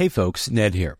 [0.00, 0.96] Hey folks, Ned here.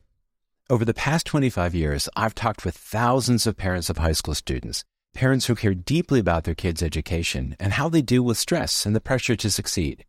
[0.68, 4.84] Over the past 25 years, I've talked with thousands of parents of high school students,
[5.14, 8.94] parents who care deeply about their kids' education and how they deal with stress and
[8.94, 10.04] the pressure to succeed.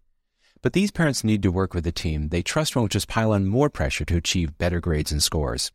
[0.61, 3.47] But these parents need to work with a team they trust won't just pile on
[3.47, 5.71] more pressure to achieve better grades and scores.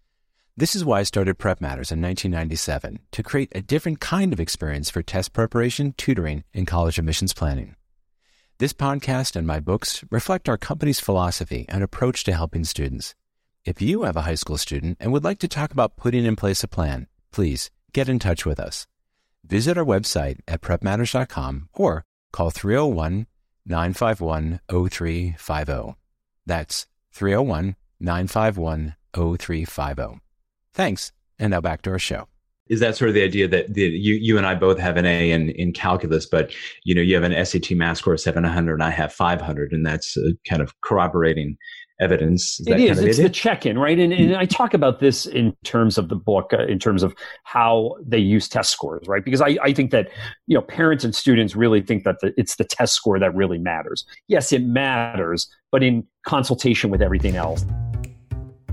[0.55, 4.41] This is why I started Prep Matters in 1997 to create a different kind of
[4.41, 7.77] experience for test preparation, tutoring, and college admissions planning.
[8.59, 13.15] This podcast and my books reflect our company's philosophy and approach to helping students.
[13.67, 16.37] If you have a high school student and would like to talk about putting in
[16.37, 18.87] place a plan, please get in touch with us.
[19.45, 23.27] Visit our website at prepmatters.com or call 301
[23.67, 25.95] 951 0350.
[26.47, 30.21] That's 301 951 0350.
[30.73, 32.27] Thanks, and now back to our show
[32.69, 35.07] is that sort of the idea that the, you you and I both have an
[35.07, 36.53] A in in calculus, but
[36.85, 39.87] you know you have an SAT math score of 700 and I have 500, and
[39.87, 41.57] that's uh, kind of corroborating
[42.01, 42.61] evidence.
[42.61, 42.99] Is it is.
[42.99, 43.99] It's the check-in, right?
[43.99, 47.15] And, and I talk about this in terms of the book, uh, in terms of
[47.45, 49.25] how they use test scores, right?
[49.25, 50.11] Because I, I think that
[50.47, 53.59] you know parents and students really think that the, it's the test score that really
[53.59, 54.05] matters.
[54.29, 57.65] Yes, it matters, but in consultation with everything else.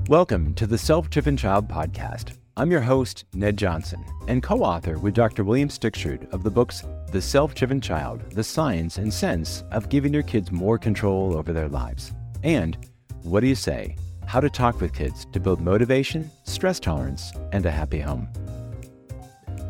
[0.10, 5.16] Welcome to the Self-Driven Child podcast I'm your host, Ned Johnson, and co author with
[5.16, 5.44] Dr.
[5.44, 10.14] William Stixrud of the books The Self Driven Child The Science and Sense of Giving
[10.14, 12.12] Your Kids More Control Over Their Lives,
[12.44, 12.78] and
[13.24, 13.98] What Do You Say?
[14.28, 18.30] How to Talk with Kids to Build Motivation, Stress Tolerance, and a Happy Home.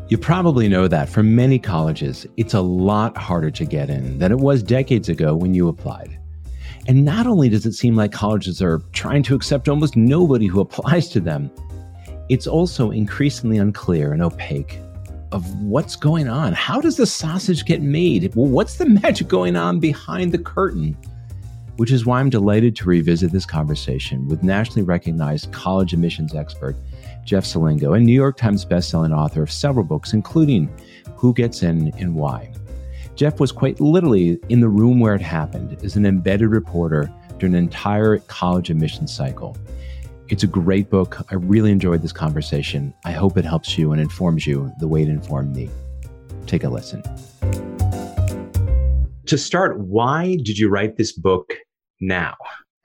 [0.08, 4.30] You probably know that for many colleges, it's a lot harder to get in than
[4.30, 6.18] it was decades ago when you applied.
[6.86, 10.60] And not only does it seem like colleges are trying to accept almost nobody who
[10.60, 11.50] applies to them,
[12.28, 14.78] it's also increasingly unclear and opaque
[15.32, 16.52] of what's going on.
[16.52, 18.32] How does the sausage get made?
[18.34, 20.96] What's the magic going on behind the curtain?
[21.76, 26.76] Which is why I'm delighted to revisit this conversation with nationally recognized college admissions expert
[27.24, 30.68] Jeff Selingo, a New York Times bestselling author of several books, including
[31.16, 32.52] Who Gets In and Why.
[33.16, 37.54] Jeff was quite literally in the room where it happened as an embedded reporter during
[37.54, 39.56] an entire college admissions cycle.
[40.28, 41.20] It's a great book.
[41.30, 42.94] I really enjoyed this conversation.
[43.04, 45.68] I hope it helps you and informs you the way it informed me.
[46.46, 47.02] Take a listen.
[49.26, 51.52] To start, why did you write this book
[52.00, 52.34] now?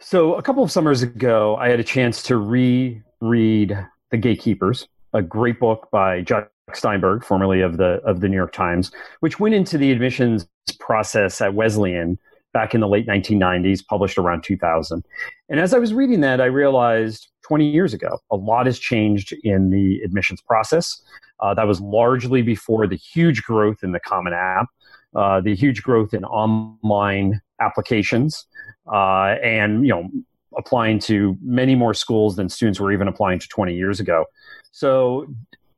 [0.02, 3.78] So, a couple of summers ago, I had a chance to reread
[4.12, 8.52] The Gatekeepers, a great book by Jacques Steinberg, formerly of the of the New York
[8.52, 10.46] Times, which went into the admissions
[10.80, 12.20] process at Wesleyan
[12.54, 15.06] back in the late 1990s, published around 2000.
[15.50, 19.34] And as I was reading that, I realized 20 years ago, a lot has changed
[19.44, 21.02] in the admissions process.
[21.40, 24.68] Uh, that was largely before the huge growth in the Common App,
[25.16, 28.46] uh, the huge growth in online applications,
[28.92, 30.10] uh, and you know
[30.58, 34.26] applying to many more schools than students were even applying to 20 years ago.
[34.72, 35.28] So,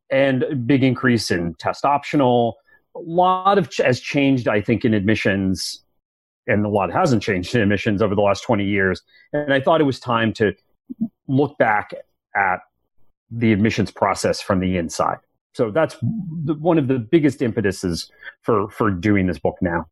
[0.09, 2.57] and big increase in test optional.
[2.95, 5.81] A lot of ch- has changed, I think, in admissions
[6.51, 9.01] and a lot hasn't changed in admissions over the last 20 years.
[9.33, 10.53] And I thought it was time to
[11.27, 11.93] look back
[12.35, 12.59] at
[13.29, 15.17] the admissions process from the inside.
[15.53, 18.09] So that's the, one of the biggest impetuses
[18.41, 19.85] for for doing this book now.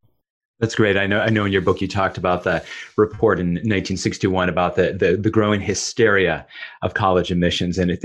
[0.60, 0.98] That's great.
[0.98, 1.22] I know.
[1.22, 1.46] I know.
[1.46, 2.64] In your book, you talked about the
[2.98, 6.46] report in 1961 about the the, the growing hysteria
[6.82, 7.92] of college admissions, and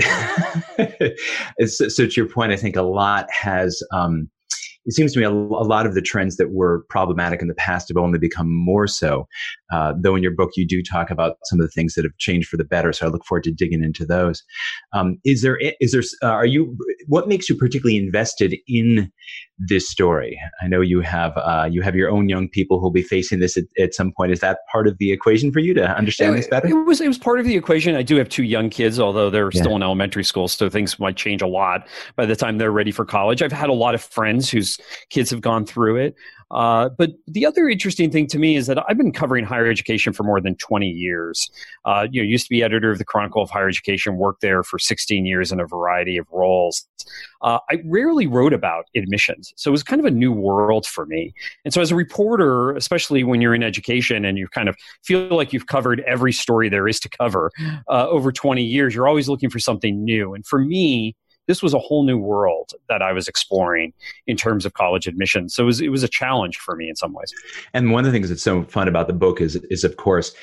[0.78, 1.20] it.
[1.68, 4.30] so, so, to your point, I think a lot has um,
[4.86, 7.54] it seems to me a, a, lot of the trends that were problematic in the
[7.54, 9.26] past have only become more so.
[9.74, 12.16] Uh, though in your book you do talk about some of the things that have
[12.18, 14.44] changed for the better, so I look forward to digging into those.
[14.92, 16.76] Um, is there is there uh, are you
[17.08, 19.10] what makes you particularly invested in
[19.58, 20.40] this story?
[20.62, 23.56] I know you have uh, you have your own young people who'll be facing this
[23.56, 24.30] at, at, some point.
[24.30, 26.68] Is that part of the equation for you to understand it, this better?
[26.68, 27.96] It was it was part of the equation.
[27.96, 29.60] I do have two young kids, although they're yeah.
[29.60, 32.92] still in elementary school, so things might change a lot by the time they're ready
[32.92, 33.42] for college.
[33.42, 34.78] I've had a lot of friends whose
[35.10, 36.14] kids have gone through it.
[36.50, 40.12] Uh, but the other interesting thing to me is that I've been covering higher education
[40.12, 41.50] for more than 20 years.
[41.84, 44.62] Uh, you know, used to be editor of the Chronicle of Higher Education, worked there
[44.62, 46.86] for 16 years in a variety of roles.
[47.42, 51.04] Uh, I rarely wrote about admissions, so it was kind of a new world for
[51.06, 51.34] me.
[51.64, 55.28] And so, as a reporter, especially when you're in education and you kind of feel
[55.28, 57.50] like you've covered every story there is to cover
[57.88, 60.34] uh, over 20 years, you're always looking for something new.
[60.34, 61.14] And for me,
[61.46, 63.92] this was a whole new world that I was exploring
[64.26, 65.48] in terms of college admission.
[65.48, 67.32] So it was, it was a challenge for me in some ways.
[67.72, 70.34] And one of the things that's so fun about the book is, is of course,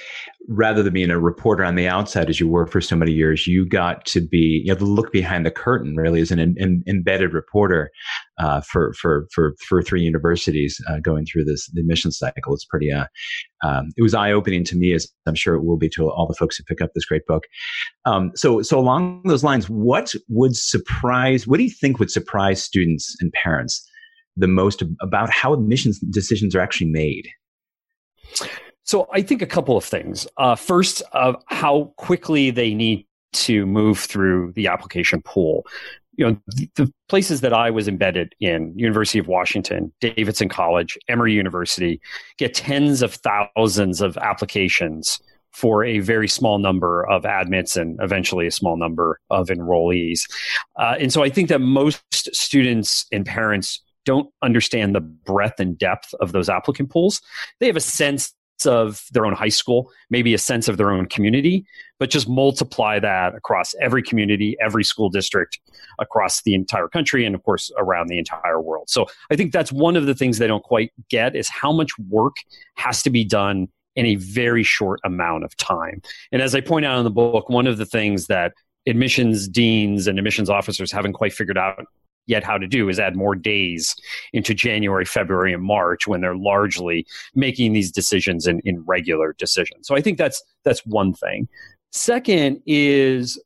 [0.48, 3.48] rather than being a reporter on the outside as you were for so many years,
[3.48, 6.84] you got to be, you know, the look behind the curtain really as an in,
[6.88, 7.92] embedded reporter
[8.38, 12.54] uh, for, for, for, for three universities uh, going through this the admission cycle.
[12.54, 13.06] It's pretty, uh,
[13.64, 16.28] um, it was eye opening to me, as I'm sure it will be to all
[16.28, 17.44] the folks who pick up this great book.
[18.06, 22.64] Um, so, so along those lines, what would surprise, what do you think would surprise
[22.64, 23.88] students and parents
[24.38, 27.28] the most about how admissions decisions are actually made?
[28.84, 30.28] So I think a couple of things.
[30.38, 35.66] Uh, first, of how quickly they need to move through the application pool.
[36.22, 36.42] You know,
[36.76, 42.00] the places that I was embedded in, University of Washington, Davidson College, Emory University,
[42.38, 45.20] get tens of thousands of applications
[45.52, 50.30] for a very small number of admits and eventually a small number of enrollees.
[50.76, 52.04] Uh, and so I think that most
[52.36, 57.20] students and parents don't understand the breadth and depth of those applicant pools.
[57.60, 58.32] They have a sense
[58.64, 61.66] of their own high school, maybe a sense of their own community,
[62.02, 65.60] but just multiply that across every community, every school district
[66.00, 68.90] across the entire country, and of course around the entire world.
[68.90, 71.92] So I think that's one of the things they don't quite get is how much
[72.10, 72.38] work
[72.74, 76.02] has to be done in a very short amount of time.
[76.32, 78.54] And as I point out in the book, one of the things that
[78.88, 81.86] admissions deans and admissions officers haven't quite figured out
[82.26, 83.96] yet how to do is add more days
[84.34, 87.06] into January, February, and March when they're largely
[87.36, 89.88] making these decisions in, in regular decisions.
[89.88, 91.48] So I think that's that's one thing.
[91.92, 93.40] Second is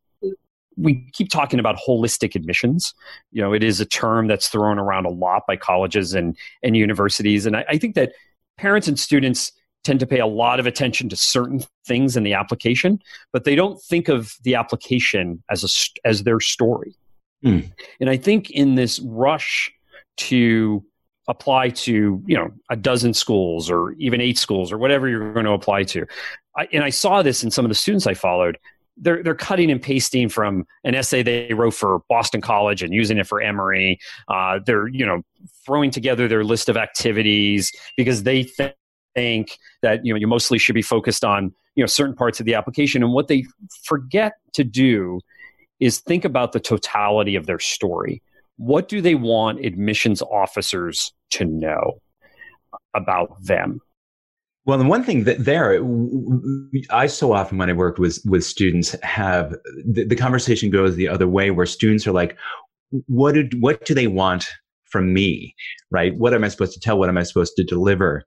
[0.78, 2.94] we keep talking about holistic admissions.
[3.32, 6.76] You know, it is a term that's thrown around a lot by colleges and, and
[6.76, 7.46] universities.
[7.46, 8.14] And I, I think that
[8.58, 9.52] parents and students
[9.84, 13.00] tend to pay a lot of attention to certain things in the application,
[13.32, 16.96] but they don't think of the application as a as their story.
[17.46, 17.72] Mm.
[18.02, 19.72] And I think in this rush
[20.18, 20.84] to
[21.28, 25.46] apply to you know a dozen schools or even eight schools or whatever you're going
[25.46, 26.06] to apply to,
[26.58, 28.58] I, and I saw this in some of the students I followed.
[28.98, 33.18] They're they're cutting and pasting from an essay they wrote for Boston College and using
[33.18, 34.00] it for Emory.
[34.30, 35.22] Uh, they're you know
[35.66, 38.74] throwing together their list of activities because they th-
[39.14, 42.46] think that you know you mostly should be focused on you know certain parts of
[42.46, 43.46] the application and what they
[43.84, 45.20] forget to do
[45.80, 48.22] is think about the totality of their story.
[48.58, 52.00] What do they want admissions officers to know
[52.94, 53.82] about them?
[54.66, 55.80] Well, the one thing that there,
[56.90, 61.08] I so often when I work with with students have the, the conversation goes the
[61.08, 62.36] other way, where students are like,
[63.08, 64.48] "What did what do they want
[64.96, 65.54] from me,
[65.92, 66.16] right?
[66.16, 66.98] What am I supposed to tell?
[66.98, 68.24] What am I supposed to deliver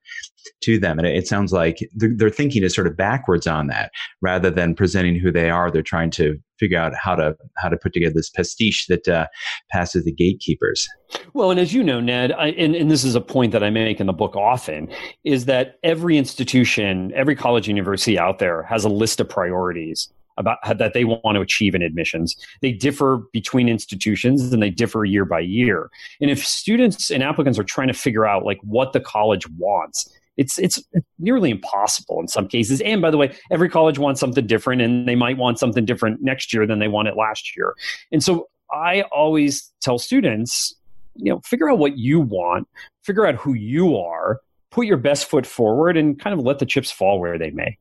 [0.65, 0.99] to them?
[0.99, 4.75] And it, it sounds like their thinking is sort of backwards on that, rather than
[4.75, 5.71] presenting who they are.
[5.71, 9.29] They're trying to figure out how to how to put together this pastiche that uh,
[9.71, 10.87] passes the gatekeepers.
[11.33, 13.71] Well, and as you know, Ned, I, and, and this is a point that I
[13.71, 14.91] make in the book often,
[15.25, 20.59] is that every institution, every college university out there has a list of priorities about
[20.79, 22.37] that they want to achieve in admissions.
[22.63, 25.91] They differ between institutions and they differ year by year.
[26.21, 30.09] And if students and applicants are trying to figure out like what the college wants,
[30.39, 30.81] it's it's
[31.19, 32.81] nearly impossible in some cases.
[32.81, 36.23] And by the way, every college wants something different, and they might want something different
[36.23, 37.75] next year than they wanted last year.
[38.13, 40.75] And so I always tell students,
[41.17, 42.69] you know, figure out what you want,
[43.03, 46.67] figure out who you are, put your best foot forward, and kind of let the
[46.67, 47.77] chips fall where they may.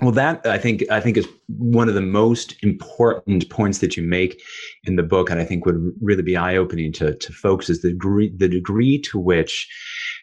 [0.00, 4.02] Well, that I think I think is one of the most important points that you
[4.02, 4.42] make
[4.84, 7.82] in the book, and I think would really be eye opening to, to folks is
[7.82, 9.68] the degree the degree to which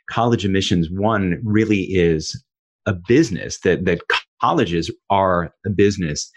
[0.09, 2.43] college admissions one really is
[2.85, 4.01] a business that that
[4.41, 6.29] colleges are a business,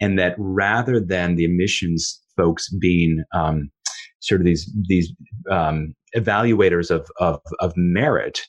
[0.00, 3.70] and that rather than the admissions folks being um,
[4.20, 5.10] sort of these these
[5.50, 8.42] um, evaluators of, of of merit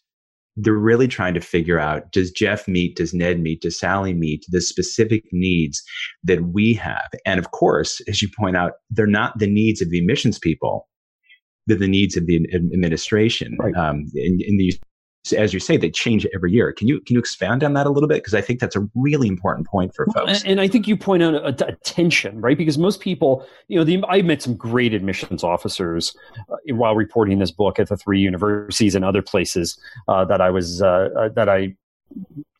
[0.55, 4.45] they're really trying to figure out does Jeff meet, does Ned meet, does Sally meet
[4.49, 5.81] the specific needs
[6.23, 7.09] that we have?
[7.25, 10.87] And of course, as you point out, they're not the needs of the admissions people,
[11.67, 13.57] they're the needs of the administration.
[13.59, 13.75] Right.
[13.75, 14.79] Um, in, in these
[15.31, 16.73] as you say, they change every year.
[16.73, 18.15] Can you can you expand on that a little bit?
[18.15, 20.43] Because I think that's a really important point for folks.
[20.43, 22.57] And, I think you point out a, a, tension, right?
[22.57, 26.15] Because most people, you know, the, I met some great admissions officers
[26.49, 29.77] uh, while reporting this book at the three universities and other places
[30.07, 31.75] uh, that I was uh, uh that I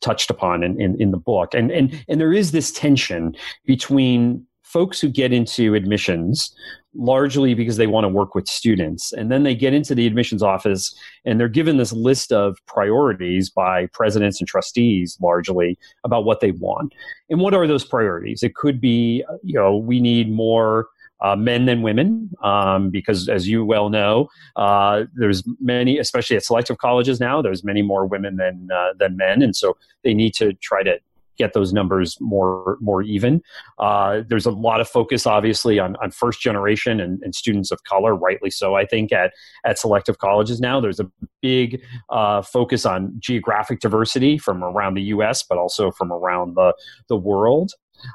[0.00, 4.46] touched upon in, in, in the book, and and and there is this tension between
[4.62, 6.52] folks who get into admissions
[6.94, 9.12] largely because they want to work with students.
[9.12, 13.50] And then they get into the admissions office and they're given this list of priorities
[13.50, 16.92] by presidents and trustees largely about what they want.
[17.30, 18.42] And what are those priorities?
[18.42, 20.88] It could be, you know, we need more
[21.20, 26.44] uh, men than women, um, because as you well know, uh, there's many, especially at
[26.44, 30.34] selective colleges now, there's many more women than uh, than men, and so they need
[30.34, 30.98] to try to
[31.36, 33.42] get those numbers more more even.
[33.78, 37.82] Uh, there's a lot of focus, obviously, on, on first generation and, and, students of
[37.84, 38.74] color, rightly so.
[38.74, 39.32] I think at
[39.64, 41.10] at selective colleges now, there's a
[41.42, 46.74] big uh, focus on geographic diversity from around the U.S., but also from around the
[47.08, 47.72] the world.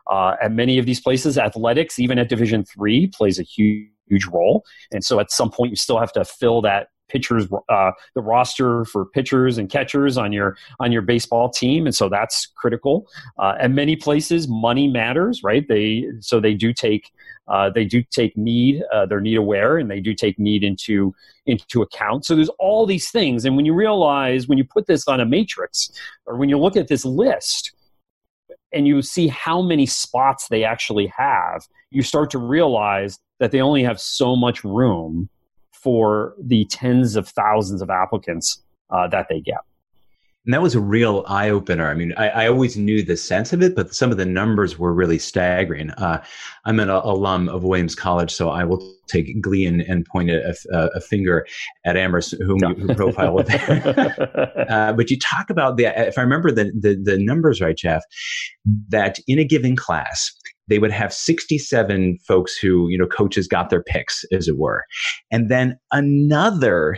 [0.08, 4.26] Uh, at many of these places, athletics, even at Division three, plays a huge huge
[4.26, 4.66] role.
[4.92, 8.86] And so at some point, you still have to fill that pitchers uh, the roster
[8.86, 11.86] for pitchers and catchers on your on your baseball team.
[11.86, 13.08] And so that's critical.
[13.38, 15.68] Uh, and many places money matters right?
[15.68, 17.12] They so they do take
[17.48, 21.14] uh, they do take need uh, they're need aware and they do take need into
[21.46, 22.26] into account.
[22.26, 23.46] So there's all these things.
[23.46, 25.92] And when you realize when you put this on a matrix
[26.26, 27.74] or when you look at this list
[28.72, 33.62] and you see how many spots they actually have you start to realize that they
[33.62, 35.30] only have so much room
[35.82, 39.60] for the tens of thousands of applicants uh, that they get.
[40.46, 41.90] And that was a real eye opener.
[41.90, 44.80] I mean, I, I, always knew the sense of it, but some of the numbers
[44.80, 45.92] were really staggering.
[45.92, 46.24] Uh,
[46.66, 50.56] I'm an alum of Williams College, so I will take glee and, and point a,
[50.72, 51.46] a, a, finger
[51.86, 52.70] at Amherst, whom no.
[52.70, 54.66] you profile there.
[54.70, 58.04] uh, but you talk about the, if I remember the, the, the numbers right, Jeff,
[58.88, 60.32] that in a given class,
[60.70, 64.86] they would have 67 folks who, you know, coaches got their picks, as it were.
[65.32, 66.98] And then another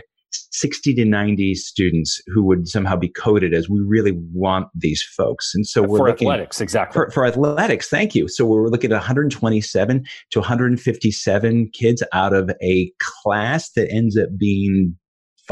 [0.52, 5.52] 60 to 90 students who would somehow be coded as we really want these folks.
[5.54, 6.94] And so we're for looking athletics, exactly.
[6.94, 8.28] For, for, athletics, thank you.
[8.28, 14.28] So we're looking at 127 to 157 kids out of a class that ends up
[14.38, 14.96] being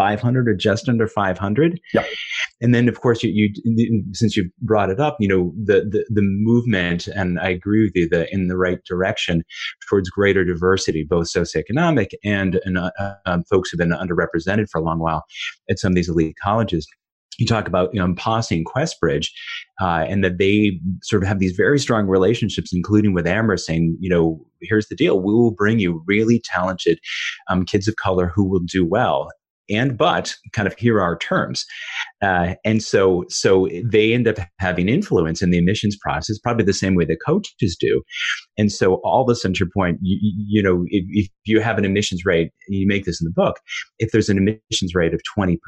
[0.00, 1.78] 500 or just under 500.
[1.92, 2.06] Yeah.
[2.62, 6.06] And then, of course, you, you since you brought it up, you know the, the
[6.08, 9.42] the movement, and I agree with you, the in the right direction
[9.88, 12.90] towards greater diversity, both socioeconomic and and uh,
[13.26, 15.24] um, folks who've been underrepresented for a long while
[15.68, 16.86] at some of these elite colleges
[17.38, 19.28] you talk about you know Posse and Questbridge,
[19.82, 23.96] uh, and that they sort of have these very strong relationships, including with Amherst, saying,
[24.00, 26.98] you know, here's the deal: we will bring you really talented
[27.48, 29.28] um, kids of color who will do well
[29.70, 31.64] and but kind of here are terms
[32.22, 36.72] uh, and so so they end up having influence in the admissions process probably the
[36.72, 38.02] same way the coaches do
[38.58, 41.60] and so all of a sudden to your point you, you know if, if, you
[41.60, 43.58] have an admissions rate you make this in the book
[43.98, 45.58] if there's an admissions rate of 20%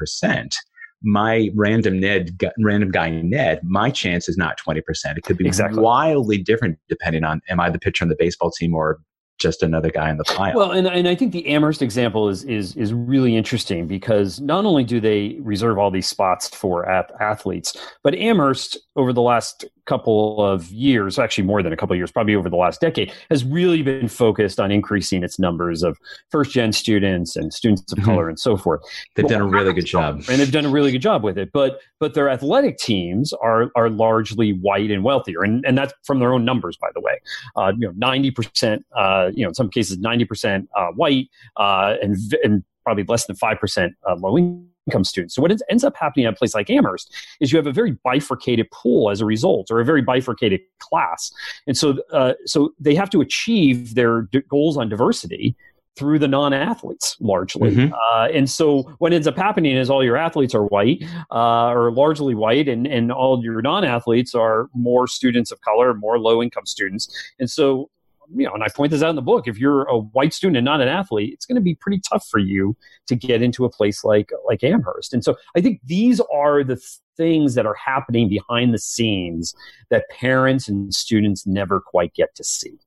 [1.03, 4.81] my random Ned, random guy Ned, my chance is not 20%.
[5.17, 5.81] It could be exactly.
[5.81, 8.99] wildly different depending on am I the pitcher on the baseball team or
[9.43, 10.55] just another guy in the pile.
[10.55, 14.65] Well, and, and I think the Amherst example is is is really interesting because not
[14.65, 20.43] only do they reserve all these spots for athletes, but Amherst over the last couple
[20.43, 23.43] of years, actually more than a couple of years, probably over the last decade, has
[23.43, 25.97] really been focused on increasing its numbers of
[26.29, 28.05] first gen students and students of mm-hmm.
[28.05, 28.81] color and so forth.
[29.15, 30.23] They've done a really good job.
[30.29, 31.51] And they've done a really good job with it.
[31.53, 35.43] But but their athletic teams are are largely white and wealthier.
[35.43, 37.19] And and that's from their own numbers, by the way.
[37.55, 41.29] Uh, you know, ninety percent uh, you know, in some cases ninety percent uh, white
[41.57, 45.35] uh, and and probably less than five percent uh, low income income students.
[45.35, 47.91] So what ends up happening at a place like Amherst is you have a very
[48.03, 51.31] bifurcated pool as a result, or a very bifurcated class,
[51.67, 55.55] and so uh, so they have to achieve their d- goals on diversity
[55.95, 57.93] through the non-athletes largely mm-hmm.
[57.93, 61.91] uh, and so what ends up happening is all your athletes are white uh, or
[61.91, 67.31] largely white and, and all your non-athletes are more students of color more low-income students
[67.39, 67.91] and so
[68.35, 70.57] you know, and I point this out in the book, if you're a white student
[70.57, 72.75] and not an athlete, it's going to be pretty tough for you
[73.07, 75.13] to get into a place like like Amherst.
[75.13, 76.81] And so I think these are the
[77.17, 79.53] things that are happening behind the scenes
[79.89, 82.77] that parents and students never quite get to see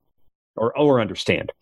[0.57, 1.53] or or understand.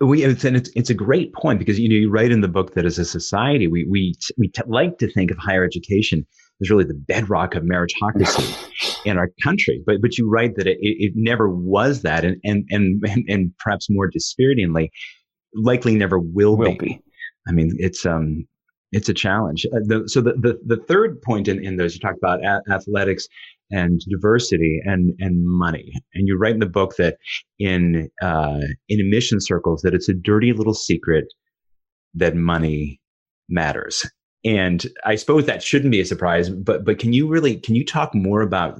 [0.00, 2.48] We it's, and it's, it's a great point because you know you write in the
[2.48, 6.26] book that as a society we we we t- like to think of higher education
[6.60, 9.82] is really the bedrock of meritocracy in our country.
[9.86, 13.88] But but you write that it, it never was that, and and and and perhaps
[13.90, 14.90] more dispiritingly,
[15.54, 16.78] likely never will, will be.
[16.78, 17.02] be.
[17.48, 18.46] I mean, it's um,
[18.92, 19.66] it's a challenge.
[19.66, 22.62] Uh, the, so the, the the third point in, in those you talk about a-
[22.72, 23.26] athletics
[23.70, 27.16] and diversity and and money, and you write in the book that
[27.58, 31.26] in uh, in admission circles that it's a dirty little secret
[32.14, 33.00] that money
[33.48, 34.04] matters
[34.44, 37.84] and I suppose that shouldn't be a surprise, but but can you really can you
[37.84, 38.78] talk more about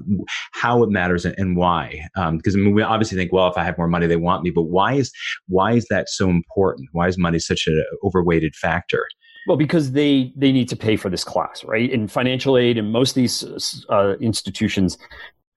[0.53, 2.07] how it matters and, and why?
[2.15, 4.43] Because um, I mean, we obviously think, well, if I have more money, they want
[4.43, 4.51] me.
[4.51, 5.13] But why is
[5.49, 6.89] why is that so important?
[6.93, 9.07] Why is money such an overweighted factor?
[9.47, 11.91] Well, because they they need to pay for this class, right?
[11.91, 14.99] In financial aid and most of these uh, institutions,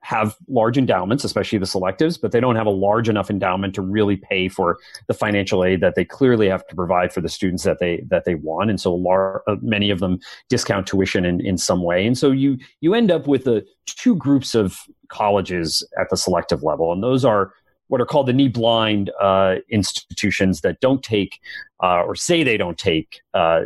[0.02, 3.82] have large endowments, especially the selectives, but they don't have a large enough endowment to
[3.82, 4.78] really pay for
[5.08, 8.24] the financial aid that they clearly have to provide for the students that they that
[8.26, 8.70] they want.
[8.70, 12.06] And so lar- uh, many of them discount tuition in, in some way.
[12.06, 14.80] And so you you end up with the two groups of
[15.10, 17.54] colleges at the selective level, and those are
[17.88, 21.40] what are called the need blind uh, institutions that don't take
[21.84, 23.62] uh, or say they don't take uh,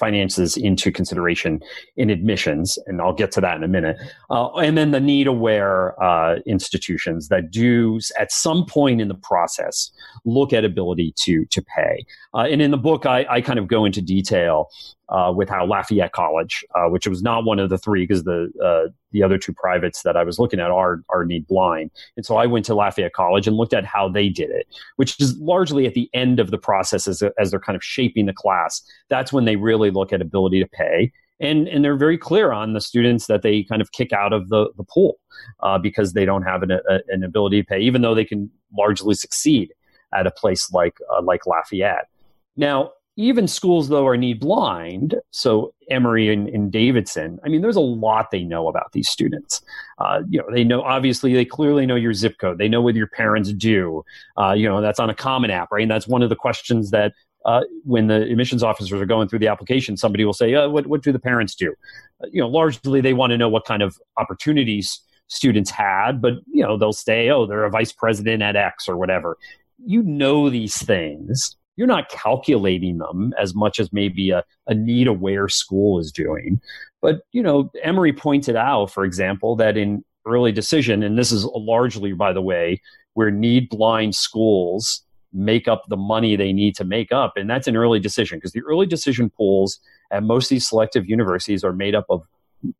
[0.00, 1.60] finances into consideration
[1.96, 3.98] in admissions, and I'll get to that in a minute.
[4.30, 9.14] Uh, and then the need aware uh, institutions that do, at some point in the
[9.14, 9.90] process,
[10.24, 12.04] look at ability to to pay.
[12.34, 14.68] Uh, and in the book, I, I, kind of go into detail
[15.10, 18.50] uh, with how Lafayette College, uh, which was not one of the three because the
[18.64, 22.24] uh, the other two privates that I was looking at are are need blind, and
[22.24, 25.36] so I went to Lafayette College and looked at how they did it, which is
[25.38, 28.82] largely at the end of the process as, as they're kind of shaping the class.
[29.08, 31.12] That's when they really look at ability to pay.
[31.42, 34.50] And, and they're very clear on the students that they kind of kick out of
[34.50, 35.18] the, the pool
[35.62, 38.50] uh, because they don't have an, a, an ability to pay, even though they can
[38.76, 39.72] largely succeed
[40.14, 42.08] at a place like uh, like Lafayette.
[42.56, 45.14] Now, even schools though are need blind.
[45.30, 49.60] So emory and, and, davidson i mean there's a lot they know about these students.
[49.98, 52.58] Uh, you know they know obviously they clearly know your zip code.
[52.58, 54.04] They know what your parents do.
[54.40, 55.82] Uh, you know that's on a common app right?
[55.82, 57.12] And that's one of the questions that
[57.44, 60.86] uh, when the admissions officers are going through the application somebody will say uh, what,
[60.86, 61.74] what do the parents do?
[62.22, 66.34] Uh, you know largely they want to know what kind of opportunities students had but
[66.52, 69.36] you know they'll say oh they're a vice president at x or whatever.
[69.84, 75.06] You know these things you're not calculating them as much as maybe a, a need
[75.06, 76.60] aware school is doing.
[77.00, 81.44] But, you know, Emory pointed out, for example, that in early decision, and this is
[81.44, 82.82] largely, by the way,
[83.14, 87.34] where need blind schools make up the money they need to make up.
[87.36, 89.78] And that's an early decision because the early decision pools
[90.10, 92.22] at most of these selective universities are made up of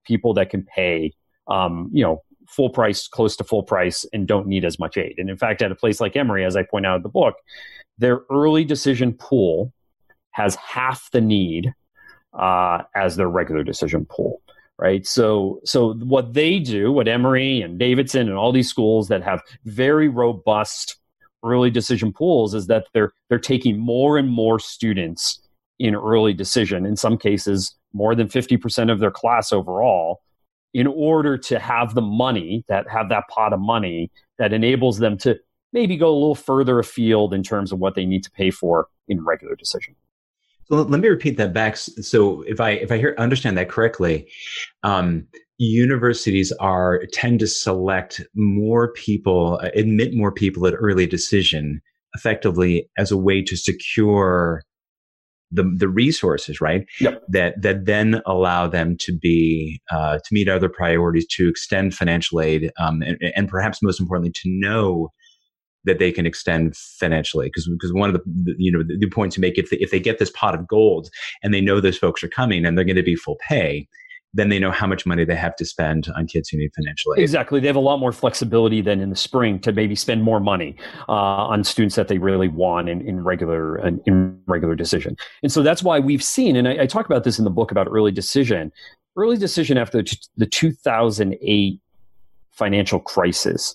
[0.04, 1.12] people that can pay,
[1.49, 5.14] um, you know, full price, close to full price, and don't need as much aid.
[5.18, 7.37] And in fact, at a place like Emory, as I point out in the book,
[8.00, 9.73] their early decision pool
[10.33, 11.73] has half the need
[12.38, 14.40] uh, as their regular decision pool
[14.80, 15.07] right?
[15.07, 19.42] So so what they do what emory and davidson and all these schools that have
[19.66, 20.97] very robust
[21.45, 25.40] early decision pools is that they're they're taking more and more students
[25.78, 30.21] in early decision in some cases more than 50% of their class overall
[30.75, 35.19] in order to have the money that have that pot of money that enables them
[35.19, 35.37] to
[35.72, 38.88] maybe go a little further afield in terms of what they need to pay for
[39.08, 39.95] in regular decision.
[40.64, 41.76] So let me repeat that back.
[41.76, 44.28] So if I if I hear understand that correctly,
[44.84, 45.26] um,
[45.58, 51.80] universities are tend to select more people, uh, admit more people at early decision,
[52.14, 54.62] effectively as a way to secure
[55.50, 56.86] the the resources, right?
[57.00, 57.23] Yep.
[57.28, 62.40] That that then allow them to be uh, to meet other priorities, to extend financial
[62.40, 65.10] aid, um, and, and perhaps most importantly, to know
[65.84, 69.38] that they can extend financially because because one of the you know the, the points
[69.38, 71.08] make if they, if they get this pot of gold
[71.43, 73.88] and they know those folks are coming and they're going to be full pay
[74.32, 77.14] then they know how much money they have to spend on kids who need financial
[77.14, 77.23] aid.
[77.23, 77.58] Exactly.
[77.58, 80.76] They have a lot more flexibility than in the spring to maybe spend more money
[81.08, 85.16] uh, on students that they really want in, in regular in regular decision.
[85.43, 87.71] And so that's why we've seen, and I, I talk about this in the book
[87.71, 88.73] about early decision.
[89.16, 90.04] Early decision after
[90.36, 91.80] the 2008
[92.52, 93.75] financial crisis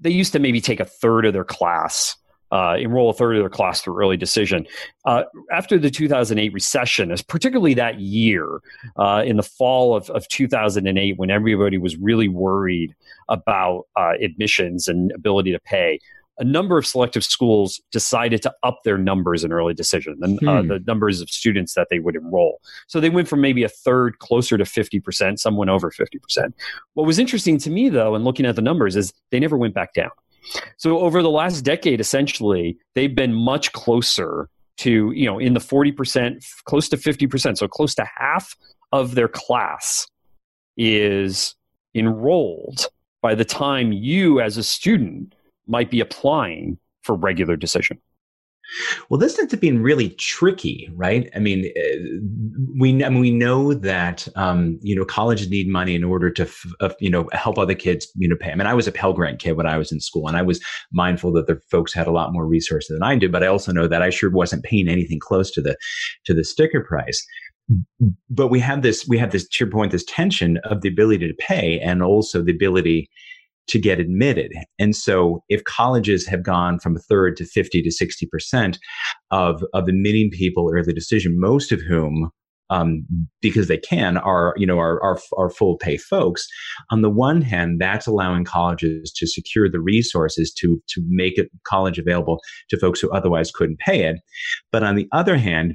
[0.00, 2.16] they used to maybe take a third of their class
[2.52, 4.66] uh, enroll a third of their class through early decision.
[5.04, 8.60] Uh, after the 2008 recession, as particularly that year,
[8.96, 12.94] uh, in the fall of, of 2008, when everybody was really worried
[13.28, 15.98] about uh, admissions and ability to pay,
[16.40, 20.62] a number of selective schools decided to up their numbers in early decision, and uh,
[20.62, 20.68] hmm.
[20.68, 22.60] the numbers of students that they would enroll.
[22.88, 26.52] So they went from maybe a third closer to 50%, some went over 50%.
[26.94, 29.74] What was interesting to me, though, in looking at the numbers, is they never went
[29.74, 30.10] back down.
[30.78, 34.48] So over the last decade, essentially, they've been much closer
[34.78, 37.58] to, you know, in the 40%, close to 50%.
[37.58, 38.56] So close to half
[38.92, 40.06] of their class
[40.78, 41.54] is
[41.94, 42.86] enrolled
[43.20, 45.34] by the time you, as a student,
[45.70, 47.98] might be applying for regular decision.
[49.08, 51.28] Well, this ends up being really tricky, right?
[51.34, 51.96] I mean, uh,
[52.78, 56.42] we I mean, we know that um, you know colleges need money in order to
[56.42, 58.52] f- uh, you know help other kids you know pay.
[58.52, 60.42] I mean, I was a Pell Grant kid when I was in school, and I
[60.42, 60.60] was
[60.92, 63.32] mindful that the folks had a lot more resources than I did.
[63.32, 65.76] But I also know that I sure wasn't paying anything close to the
[66.26, 67.26] to the sticker price.
[68.28, 71.26] But we have this we have this to your point this tension of the ability
[71.26, 73.10] to pay and also the ability
[73.68, 74.52] to get admitted.
[74.78, 78.78] And so if colleges have gone from a third to 50 to 60%
[79.30, 82.30] of, of admitting people early decision, most of whom
[82.70, 83.04] um,
[83.42, 86.46] because they can are you know are, are, are full pay folks
[86.90, 91.50] on the one hand that's allowing colleges to secure the resources to to make it
[91.66, 94.20] college available to folks who otherwise couldn't pay it
[94.70, 95.74] but on the other hand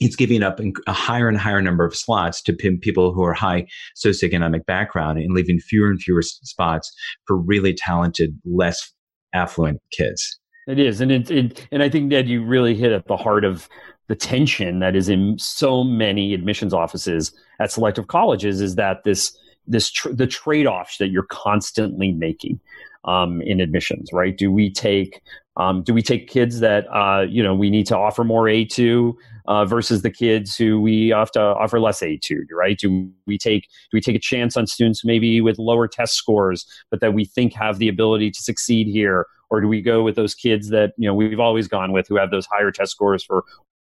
[0.00, 3.66] it's giving up a higher and higher number of slots to people who are high
[3.96, 6.92] socioeconomic background and leaving fewer and fewer spots
[7.26, 8.92] for really talented, less
[9.32, 10.38] affluent kids.
[10.66, 13.44] It is, and it, it, and I think that you really hit at the heart
[13.44, 13.68] of
[14.08, 19.36] the tension that is in so many admissions offices at selective colleges is that this
[19.66, 22.58] this tr- the trade offs that you're constantly making
[23.04, 24.36] um, in admissions, right?
[24.36, 25.22] Do we take
[25.56, 28.70] um, do we take kids that uh, you know we need to offer more aid
[28.72, 32.78] to uh, versus the kids who we have to offer less aid to, right?
[32.78, 36.64] Do we take do we take a chance on students maybe with lower test scores,
[36.90, 40.16] but that we think have the ability to succeed here, or do we go with
[40.16, 43.24] those kids that you know we've always gone with who have those higher test scores
[43.24, 43.44] for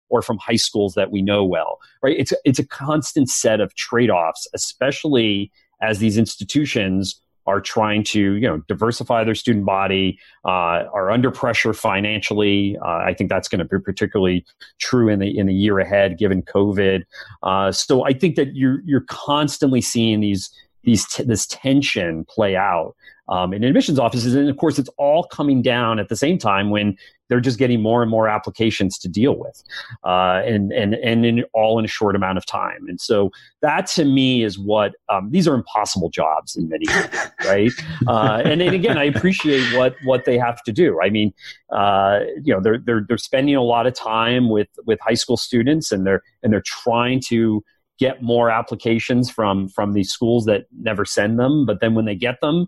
[0.10, 2.18] or from high schools that we know well, right?
[2.20, 7.20] It's it's a constant set of trade offs, especially as these institutions
[7.52, 12.78] are trying to you know diversify their student body uh, are under pressure financially.
[12.84, 14.46] Uh, i think that's going to be particularly
[14.80, 17.04] true in the in the year ahead given covid.
[17.44, 20.50] Uh, so i think that you're you're constantly seeing these
[20.84, 22.96] these t- this tension play out
[23.32, 24.36] um, in admissions offices.
[24.36, 26.98] And of course, it's all coming down at the same time when
[27.30, 29.64] they're just getting more and more applications to deal with,
[30.04, 32.86] uh, and and and in, all in a short amount of time.
[32.90, 37.32] And so that to me is what um, these are impossible jobs in many ways,
[37.46, 37.72] right?
[38.06, 41.00] Uh, and, and again, I appreciate what what they have to do.
[41.02, 41.34] I mean,
[41.70, 45.38] uh, you know, they're they're they're spending a lot of time with with high school
[45.38, 47.64] students, and they're and they're trying to
[48.02, 52.16] get more applications from from these schools that never send them but then when they
[52.16, 52.66] get them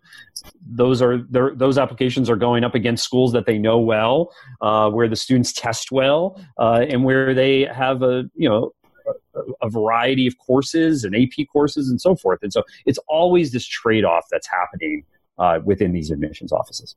[0.69, 5.07] those are those applications are going up against schools that they know well uh, where
[5.07, 8.71] the students test well uh, and where they have a you know
[9.35, 12.39] a, a variety of courses and AP courses and so forth.
[12.43, 15.03] And so it's always this trade off that's happening
[15.39, 16.95] uh, within these admissions offices.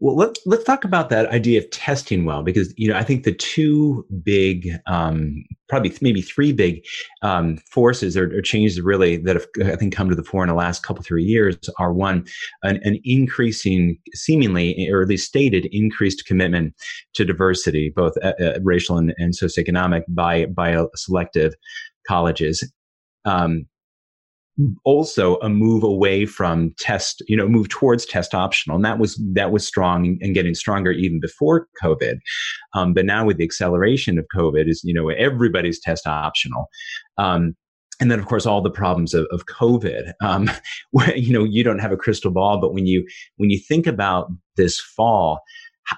[0.00, 3.24] Well, let's let's talk about that idea of testing well, because you know I think
[3.24, 6.84] the two big, um, probably maybe three big
[7.22, 10.48] um, forces or, or, changes really that have I think come to the fore in
[10.48, 12.26] the last couple three years are one,
[12.62, 16.74] an, an increasing, seemingly or at least stated, increased commitment
[17.14, 21.54] to diversity, both uh, uh, racial and, and socioeconomic, by by selective
[22.06, 22.70] colleges.
[23.24, 23.66] Um,
[24.84, 28.76] also a move away from test, you know, move towards test optional.
[28.76, 32.16] And that was, that was strong and getting stronger even before COVID.
[32.74, 36.66] Um, but now with the acceleration of COVID is, you know, everybody's test optional.
[37.18, 37.54] Um,
[38.00, 40.50] and then of course all the problems of, of covid um,
[41.14, 44.28] you know you don't have a crystal ball but when you when you think about
[44.56, 45.40] this fall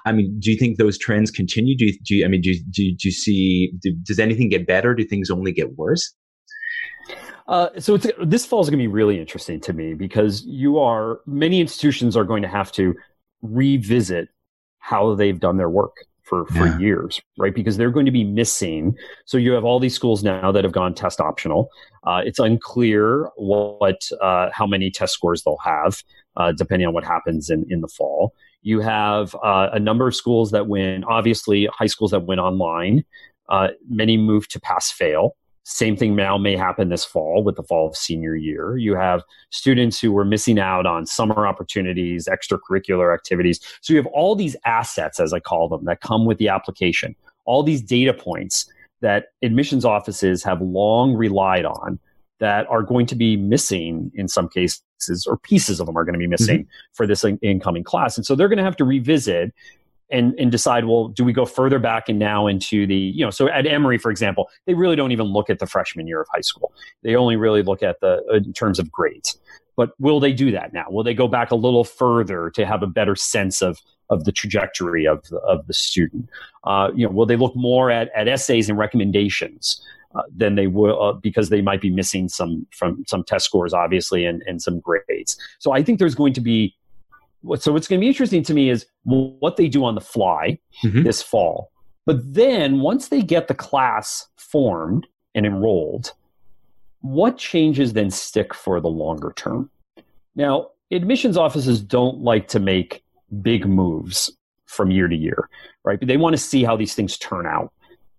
[0.05, 1.77] I mean, do you think those trends continue?
[1.77, 4.65] Do you, do you I mean, do do do you see, do, does anything get
[4.65, 4.93] better?
[4.93, 6.13] Do things only get worse?
[7.47, 11.19] Uh, so this fall is going to be really interesting to me because you are
[11.25, 12.95] many institutions are going to have to
[13.41, 14.29] revisit
[14.79, 16.79] how they've done their work for, for yeah.
[16.79, 17.53] years, right?
[17.53, 18.97] Because they're going to be missing.
[19.25, 21.69] So you have all these schools now that have gone test optional.
[22.03, 26.01] Uh, it's unclear what uh, how many test scores they'll have,
[26.37, 28.33] uh, depending on what happens in, in the fall.
[28.61, 33.03] You have uh, a number of schools that win, obviously high schools that win online.
[33.49, 35.35] Uh, many move to pass fail.
[35.63, 38.75] Same thing now may happen this fall with the fall of senior year.
[38.75, 43.61] You have students who were missing out on summer opportunities, extracurricular activities.
[43.81, 47.15] So you have all these assets, as I call them, that come with the application,
[47.45, 51.99] all these data points that admissions offices have long relied on
[52.39, 54.81] that are going to be missing in some cases,
[55.27, 56.93] or pieces of them are going to be missing mm-hmm.
[56.93, 58.17] for this in- incoming class.
[58.17, 59.53] And so they're going to have to revisit
[60.13, 63.31] and and decide well do we go further back and now into the you know
[63.31, 66.27] so at emory for example they really don't even look at the freshman year of
[66.33, 66.71] high school.
[67.01, 69.37] They only really look at the in terms of grades.
[69.75, 70.85] But will they do that now?
[70.89, 74.31] Will they go back a little further to have a better sense of of the
[74.31, 76.29] trajectory of the, of the student?
[76.63, 79.81] Uh, you know will they look more at, at essays and recommendations
[80.15, 83.73] uh, than they will uh, because they might be missing some from some test scores
[83.73, 85.37] obviously and, and some grades?
[85.59, 86.75] So i think there's going to be
[87.57, 90.59] so what's going to be interesting to me is what they do on the fly
[90.83, 91.03] mm-hmm.
[91.03, 91.71] this fall.
[92.05, 96.13] But then once they get the class formed and enrolled,
[97.01, 99.69] what changes then stick for the longer term?
[100.35, 103.03] Now, admissions offices don't like to make
[103.41, 104.31] big moves
[104.65, 105.49] from year to year,
[105.83, 105.99] right?
[105.99, 107.71] But they want to see how these things turn out.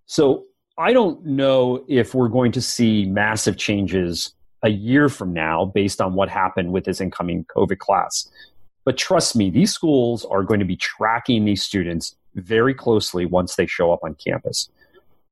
[0.05, 0.45] So
[0.77, 4.33] I don't know if we're going to see massive changes
[4.63, 8.29] a year from now based on what happened with this incoming COVID class.
[8.85, 13.55] But trust me, these schools are going to be tracking these students very closely once
[13.55, 14.69] they show up on campus.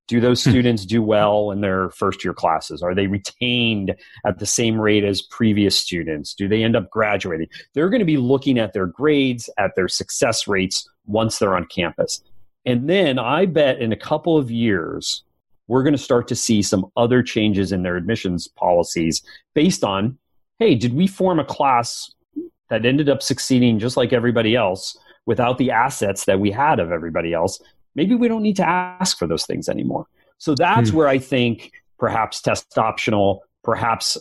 [0.07, 0.49] Do those hmm.
[0.49, 2.81] students do well in their first year classes?
[2.81, 6.33] Are they retained at the same rate as previous students?
[6.33, 7.47] Do they end up graduating?
[7.73, 11.67] They're going to be looking at their grades, at their success rates once they're on
[11.67, 12.21] campus.
[12.65, 15.23] And then I bet in a couple of years,
[15.67, 19.21] we're going to start to see some other changes in their admissions policies
[19.53, 20.17] based on
[20.59, 22.11] hey, did we form a class
[22.69, 26.91] that ended up succeeding just like everybody else without the assets that we had of
[26.91, 27.59] everybody else?
[27.95, 30.07] maybe we don't need to ask for those things anymore.
[30.37, 30.97] So that's hmm.
[30.97, 34.17] where I think perhaps test optional, perhaps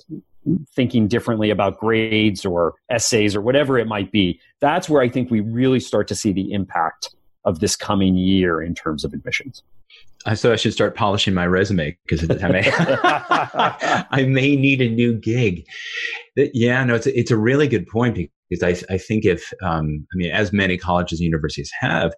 [0.74, 4.40] thinking differently about grades or essays or whatever it might be.
[4.61, 8.61] That's where I think we really start to see the impact of this coming year
[8.62, 9.62] in terms of admissions.
[10.35, 15.14] So I should start polishing my resume because I may, I may need a new
[15.14, 15.66] gig.
[16.37, 20.06] Yeah, no, it's a, it's a really good point because I, I think if, um,
[20.12, 22.12] I mean, as many colleges and universities have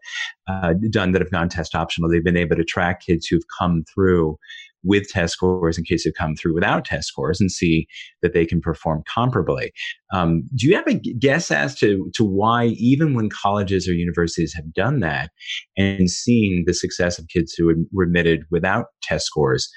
[0.48, 3.84] uh, done that have gone test optional, they've been able to track kids who've come
[3.94, 4.36] through
[4.84, 7.86] with test scores in case they've come through without test scores and see
[8.22, 9.70] that they can perform comparably.
[10.12, 14.52] Um, do you have a guess as to, to why, even when colleges or universities
[14.54, 15.30] have done that
[15.76, 19.68] and seen the success of kids who were admitted without test scores,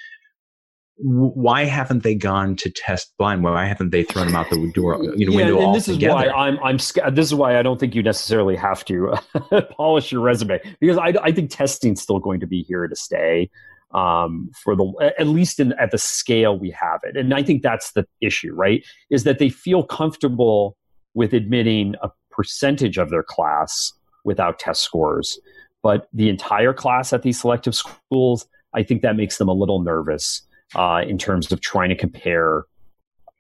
[1.00, 3.44] why haven't they gone to test blind?
[3.44, 6.00] Why haven't they thrown them out the door, you know, yeah, window and this is
[6.00, 6.78] why I'm, I'm,
[7.14, 10.98] this is why I don't think you necessarily have to uh, polish your resume because
[10.98, 13.52] I, I think testing's still going to be here to stay
[13.94, 17.16] um, for the, at least in, at the scale we have it.
[17.16, 18.86] And I think that's the issue, right?
[19.10, 20.78] Is that they feel comfortable
[21.14, 25.40] with admitting a percentage of their class without test scores,
[25.82, 29.82] but the entire class at these selective schools, I think that makes them a little
[29.82, 30.42] nervous
[30.76, 32.66] uh, in terms of trying to compare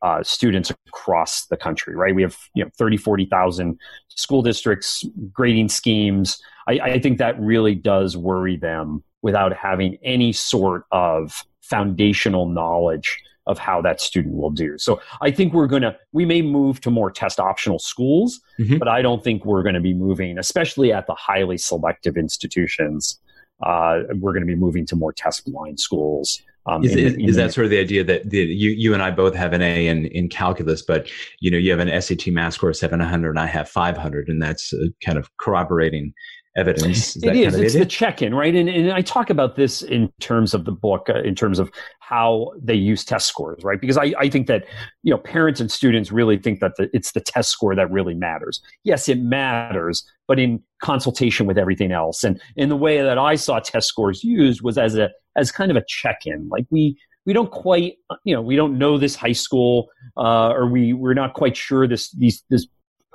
[0.02, 2.14] uh, students across the country, right?
[2.14, 3.80] We have you know 30, 40,000
[4.10, 6.42] school districts, grading schemes.
[6.68, 13.20] I, I think that really does worry them without having any sort of foundational knowledge
[13.46, 14.78] of how that student will do.
[14.78, 18.78] So I think we're going to, we may move to more test optional schools, mm-hmm.
[18.78, 23.20] but I don't think we're going to be moving, especially at the highly selective institutions.
[23.66, 27.30] Uh, we're going to be moving to more test blind schools um, is, in, in,
[27.30, 29.62] is that sort of the idea that the, you you and I both have an
[29.62, 33.30] A in, in calculus, but you know you have an SAT math score of 700
[33.30, 36.14] and I have 500, and that's uh, kind of corroborating
[36.58, 37.16] evidence.
[37.16, 37.56] Is it is.
[37.56, 38.54] it's the check-in, right?
[38.54, 41.72] And, and I talk about this in terms of the book, uh, in terms of
[42.00, 43.80] how they use test scores, right?
[43.80, 44.66] Because I, I think that
[45.04, 48.16] you know parents and students really think that the, it's the test score that really
[48.16, 48.62] matters.
[48.84, 53.36] Yes, it matters, but in consultation with everything else, and in the way that I
[53.36, 57.34] saw test scores used was as a as kind of a check-in, like we we
[57.34, 61.34] don't quite you know we don't know this high school uh, or we we're not
[61.34, 62.66] quite sure this these this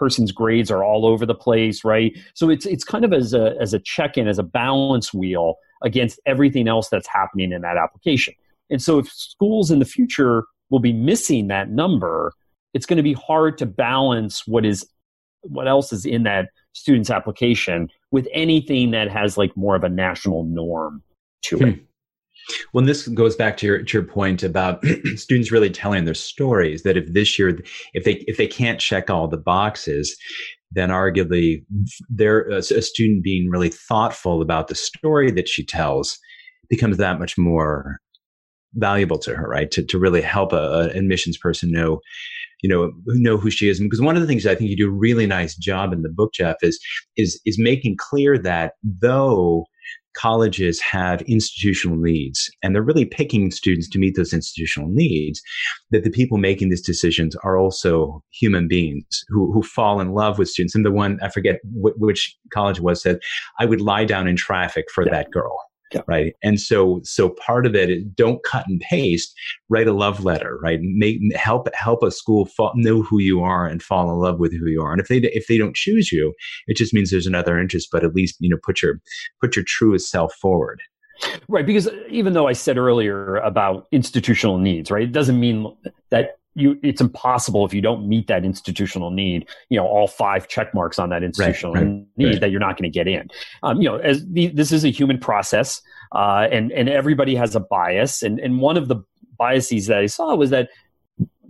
[0.03, 2.19] person's grades are all over the place, right?
[2.35, 6.19] So it's it's kind of as a as a check-in, as a balance wheel against
[6.27, 8.35] everything else that's happening in that application.
[8.69, 12.33] And so if schools in the future will be missing that number,
[12.75, 14.85] it's going to be hard to balance what is
[15.43, 19.89] what else is in that student's application with anything that has like more of a
[19.89, 21.01] national norm
[21.43, 21.75] to it.
[21.75, 21.81] Hmm.
[22.73, 24.85] Well, this goes back to your to your point about
[25.17, 26.83] students really telling their stories.
[26.83, 27.59] That if this year,
[27.95, 30.17] if they if they can't check all the boxes,
[30.71, 31.65] then arguably
[32.09, 36.19] they're a, a student being really thoughtful about the story that she tells
[36.69, 37.99] becomes that much more
[38.75, 39.71] valuable to her, right?
[39.71, 42.01] To to really help a, an admissions person know
[42.63, 44.77] you know know who she is and because one of the things i think you
[44.77, 46.81] do a really nice job in the book jeff is
[47.17, 49.67] is is making clear that though
[50.15, 55.41] colleges have institutional needs and they're really picking students to meet those institutional needs
[55.91, 60.39] that the people making these decisions are also human beings who, who fall in love
[60.39, 63.19] with students and the one i forget wh- which college was said
[63.59, 65.13] i would lie down in traffic for yeah.
[65.13, 65.57] that girl
[65.93, 66.03] yeah.
[66.07, 66.35] right?
[66.43, 69.35] And so so part of it is don't cut and paste
[69.69, 70.79] write a love letter right?
[70.83, 74.53] Make help help a school fall, know who you are and fall in love with
[74.53, 74.93] who you are.
[74.93, 76.35] And if they if they don't choose you
[76.67, 79.01] it just means there's another interest but at least you know put your
[79.41, 80.81] put your truest self forward.
[81.49, 85.73] Right because even though i said earlier about institutional needs right it doesn't mean
[86.11, 90.49] that you it's impossible if you don't meet that institutional need you know all five
[90.49, 92.41] check marks on that institutional right, right, need right.
[92.41, 93.29] that you're not going to get in
[93.63, 95.81] um, you know as the, this is a human process
[96.13, 98.97] uh, and and everybody has a bias and and one of the
[99.39, 100.69] biases that i saw was that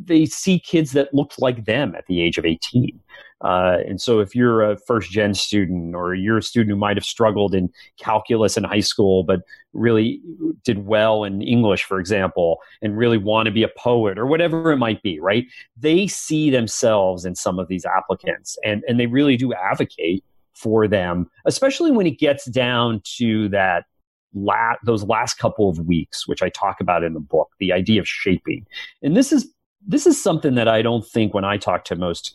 [0.05, 3.01] they see kids that looked like them at the age of 18
[3.43, 6.97] uh, and so, if you're a first gen student or you're a student who might
[6.97, 9.41] have struggled in calculus in high school, but
[9.73, 10.21] really
[10.65, 14.71] did well in English, for example, and really want to be a poet or whatever
[14.71, 15.47] it might be, right?
[15.77, 20.25] They see themselves in some of these applicants and, and they really do advocate
[20.55, 23.87] for them, especially when it gets down to that
[24.35, 28.01] la- those last couple of weeks, which I talk about in the book, the idea
[28.01, 28.67] of shaping.
[29.03, 29.53] And this is
[29.85, 32.33] this is something that I don't think when I talk to most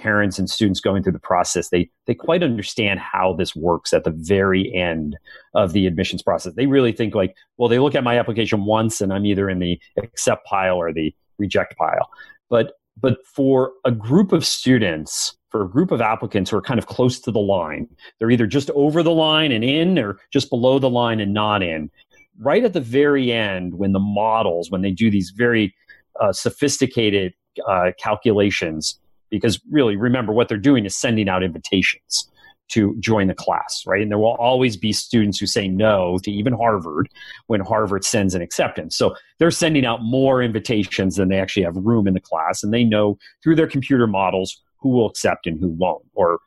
[0.00, 4.04] parents and students going through the process, they they quite understand how this works at
[4.04, 5.16] the very end
[5.54, 6.54] of the admissions process.
[6.54, 9.58] They really think like, well, they look at my application once and I'm either in
[9.58, 12.08] the accept pile or the reject pile.
[12.48, 16.78] But but for a group of students, for a group of applicants who are kind
[16.78, 20.50] of close to the line, they're either just over the line and in or just
[20.50, 21.90] below the line and not in.
[22.38, 25.74] Right at the very end, when the models, when they do these very
[26.20, 27.32] uh, sophisticated
[27.68, 28.99] uh, calculations,
[29.30, 32.28] because really remember what they're doing is sending out invitations
[32.70, 34.00] to join the class, right?
[34.00, 37.08] And there will always be students who say no to even Harvard
[37.48, 38.96] when Harvard sends an acceptance.
[38.96, 42.62] So they're sending out more invitations than they actually have room in the class.
[42.62, 46.38] And they know through their computer models who will accept and who won't, or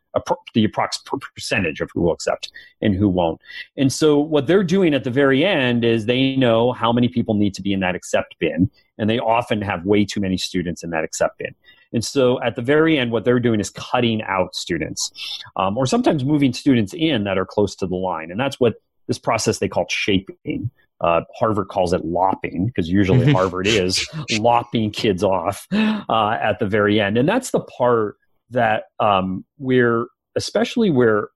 [0.53, 3.41] the approximate percentage of who will accept and who won't.
[3.77, 7.33] And so what they're doing at the very end is they know how many people
[7.33, 10.83] need to be in that accept bin, and they often have way too many students
[10.83, 11.55] in that accept bin.
[11.93, 15.11] And so at the very end, what they're doing is cutting out students,
[15.55, 18.31] um, or sometimes moving students in that are close to the line.
[18.31, 18.75] And that's what
[19.07, 20.71] this process they call shaping.
[21.01, 24.07] Uh, Harvard calls it lopping because usually Harvard is
[24.39, 27.17] lopping kids off uh, at the very end.
[27.17, 28.15] And that's the part
[28.49, 31.29] that um, we're, especially where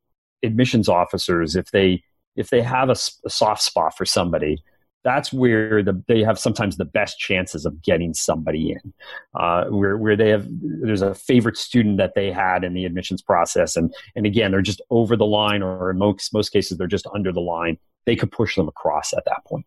[0.44, 2.04] admissions officers, if they
[2.38, 4.64] if they have a, a soft spot for somebody,
[5.08, 8.94] that's where the, they have sometimes the best chances of getting somebody in.
[9.40, 10.46] Uh, where where they have
[10.82, 14.62] there's a favorite student that they had in the admissions process, and and again they're
[14.62, 17.78] just over the line, or in most most cases they're just under the line.
[18.06, 19.66] They could push them across at that point.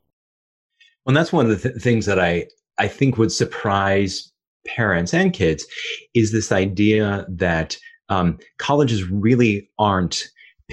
[1.07, 4.31] Well, that's one of the th- things that I I think would surprise
[4.67, 5.67] parents and kids
[6.15, 7.79] is this idea that
[8.11, 10.29] um, colleges really aren't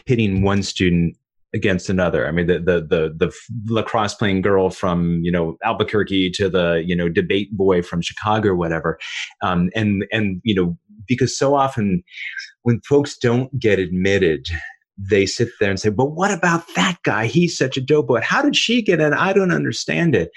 [0.05, 1.15] pitting one student
[1.57, 2.27] against another.
[2.27, 3.31] I mean, the, the, the, the
[3.65, 8.49] lacrosse playing girl from, you know, Albuquerque to the, you know, debate boy from Chicago
[8.49, 8.97] or whatever.
[9.41, 12.03] Um, and, and, you know, because so often
[12.63, 14.47] when folks don't get admitted
[14.97, 17.27] they sit there and say, but what about that guy?
[17.27, 18.21] He's such a dope boy.
[18.21, 19.13] How did she get in?
[19.13, 20.29] I don't understand it.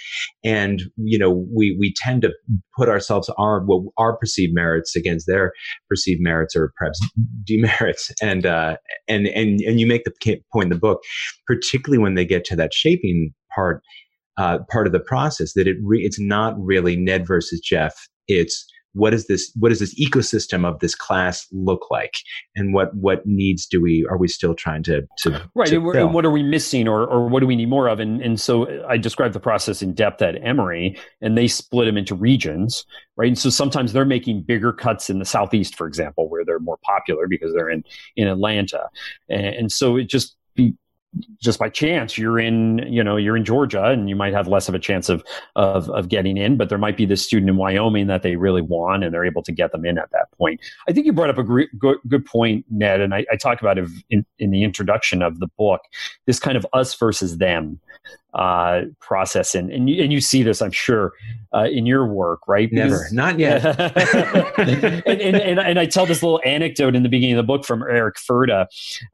[0.45, 2.33] And, you know, we, we tend to
[2.77, 5.53] put ourselves, our, well, our perceived merits against their
[5.89, 7.01] perceived merits or perhaps
[7.45, 8.11] demerits.
[8.23, 8.77] And, uh,
[9.09, 11.01] and, and, and you make the point in the book,
[11.47, 13.83] particularly when they get to that shaping part,
[14.37, 18.09] uh, part of the process that it re- it's not really Ned versus Jeff.
[18.29, 22.15] It's, what is this what does this ecosystem of this class look like?
[22.57, 25.99] And what what needs do we are we still trying to to right to and,
[25.99, 28.01] and, what are we missing or or what do we need more of?
[28.01, 31.87] And and so uh, i described the process in depth at emory and they split
[31.87, 32.85] them into regions
[33.17, 33.29] right?
[33.29, 36.79] And so sometimes they're making bigger cuts in the southeast for example where they're more
[36.83, 37.85] popular because they're in
[38.17, 38.89] in atlanta.
[39.29, 40.75] And, and so it just be
[41.41, 44.69] just by chance you're in you know you're in Georgia and you might have less
[44.69, 45.25] of a chance of
[45.57, 48.63] of of getting in but there might be this student in Wyoming that they really
[48.63, 50.61] want and they're able to get them in at that point.
[50.89, 53.61] I think you brought up a great, good, good point Ned and I, I talk
[53.61, 55.81] about it in, in the introduction of the book
[56.27, 57.81] this kind of us versus them
[58.35, 59.55] uh, process.
[59.55, 61.13] And, and, you, and you see this, I'm sure,
[61.55, 62.69] uh, in your work, right?
[62.73, 63.65] Never, because, not yet.
[64.59, 67.65] and, and, and, and, I tell this little anecdote in the beginning of the book
[67.65, 68.67] from Eric Furda,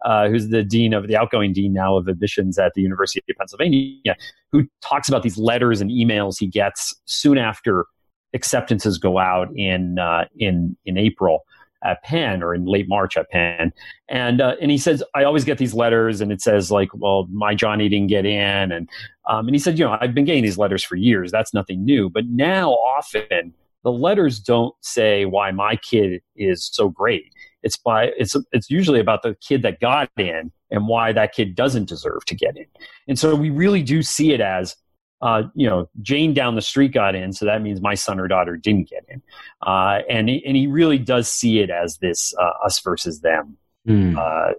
[0.04, 3.36] uh, who's the dean of the outgoing dean now of admissions at the University of
[3.36, 4.16] Pennsylvania,
[4.52, 7.86] who talks about these letters and emails he gets soon after
[8.34, 11.44] acceptances go out in uh, in in April
[11.86, 13.72] at Penn or in late March at Penn.
[14.08, 17.26] And uh, and he says, I always get these letters, and it says like, well,
[17.30, 18.88] my Johnny didn't get in, and
[19.28, 21.30] um, and he said, you know, I've been getting these letters for years.
[21.32, 22.10] That's nothing new.
[22.10, 27.32] But now often the letters don't say why my kid is so great.
[27.62, 31.54] It's by it's it's usually about the kid that got in and why that kid
[31.54, 32.66] doesn't deserve to get in.
[33.08, 34.76] And so we really do see it as
[35.22, 38.28] uh, you know, Jane down the street got in, so that means my son or
[38.28, 39.22] daughter didn't get in.
[39.66, 43.56] Uh, and he, and he really does see it as this uh, us versus them,
[43.88, 44.54] mm.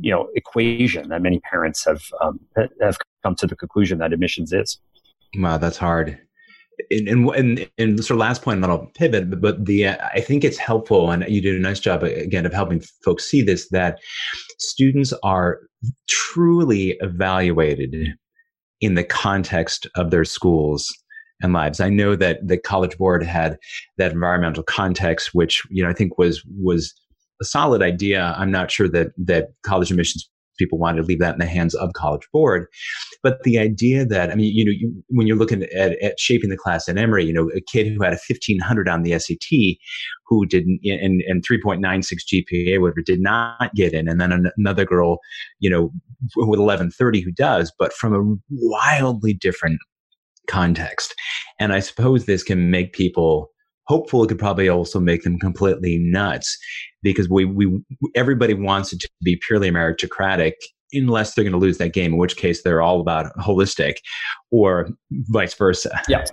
[0.00, 2.40] you know, equation that many parents have um,
[2.80, 4.78] have come to the conclusion that admissions is.
[5.36, 6.18] Wow, that's hard.
[6.90, 9.30] And and and, and sort of last point, and then I'll pivot.
[9.30, 12.52] But, but the I think it's helpful, and you did a nice job again of
[12.52, 14.00] helping folks see this that
[14.58, 15.60] students are
[16.08, 18.14] truly evaluated
[18.80, 20.94] in the context of their schools
[21.42, 21.80] and lives.
[21.80, 23.58] I know that the College Board had
[23.98, 26.94] that environmental context, which you know I think was was
[27.40, 28.34] a solid idea.
[28.36, 31.74] I'm not sure that that college admissions people wanted to leave that in the hands
[31.74, 32.66] of College Board.
[33.22, 36.50] But the idea that, I mean, you know, you, when you're looking at, at shaping
[36.50, 39.78] the class at Emory, you know, a kid who had a 1500 on the SAT
[40.26, 44.08] who didn't, and, and 3.96 GPA, whatever, did not get in.
[44.08, 45.18] And then another girl,
[45.58, 45.90] you know,
[46.36, 49.80] with 1130 who does, but from a wildly different
[50.48, 51.14] context.
[51.58, 53.50] And I suppose this can make people
[53.86, 54.24] hopeful.
[54.24, 56.56] It could probably also make them completely nuts
[57.02, 57.80] because we, we,
[58.14, 60.52] everybody wants it to be purely meritocratic
[60.92, 63.96] unless they're going to lose that game, in which case they're all about holistic
[64.50, 66.00] or vice versa.
[66.08, 66.24] Yeah.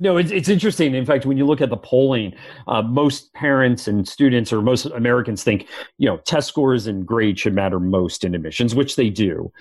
[0.00, 0.94] No, it's, it's interesting.
[0.94, 2.34] In fact, when you look at the polling,
[2.66, 5.68] uh, most parents and students or most Americans think,
[5.98, 9.52] you know, test scores and grades should matter most in admissions, which they do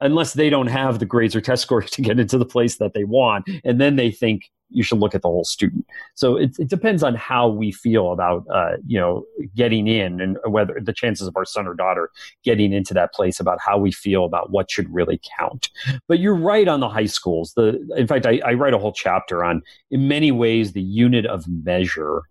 [0.00, 2.94] unless they don't have the grades or test scores to get into the place that
[2.94, 3.48] they want.
[3.64, 5.86] And then they think you should look at the whole student.
[6.14, 9.24] So it, it depends on how we feel about, uh, you know,
[9.54, 12.10] getting in and whether the chances of our son or daughter
[12.44, 15.70] getting into that place about how we feel about what should really count.
[16.06, 17.54] But you're right on the high schools.
[17.54, 21.24] The, in fact, I, I write a whole chapter on, in many ways, the unit
[21.24, 22.22] of measure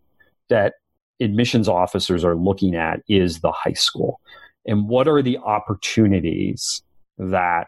[0.49, 0.75] that
[1.19, 4.21] admissions officers are looking at is the high school.
[4.67, 6.83] And what are the opportunities
[7.17, 7.67] that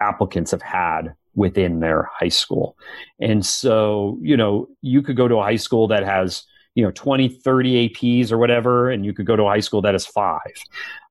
[0.00, 2.76] applicants have had within their high school.
[3.20, 6.44] And so, you know, you could go to a high school that has,
[6.74, 9.82] you know, 20, 30 APs or whatever, and you could go to a high school
[9.82, 10.40] that has five.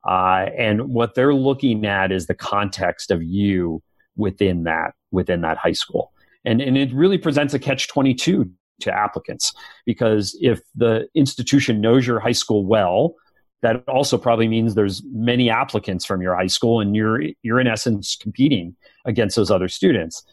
[0.07, 3.81] Uh, and what they're looking at is the context of you
[4.15, 6.11] within that, within that high school.
[6.45, 8.49] And, and it really presents a catch 22
[8.81, 9.53] to applicants
[9.85, 13.15] because if the institution knows your high school well,
[13.61, 17.67] that also probably means there's many applicants from your high school and you're you're in
[17.67, 20.23] essence competing against those other students.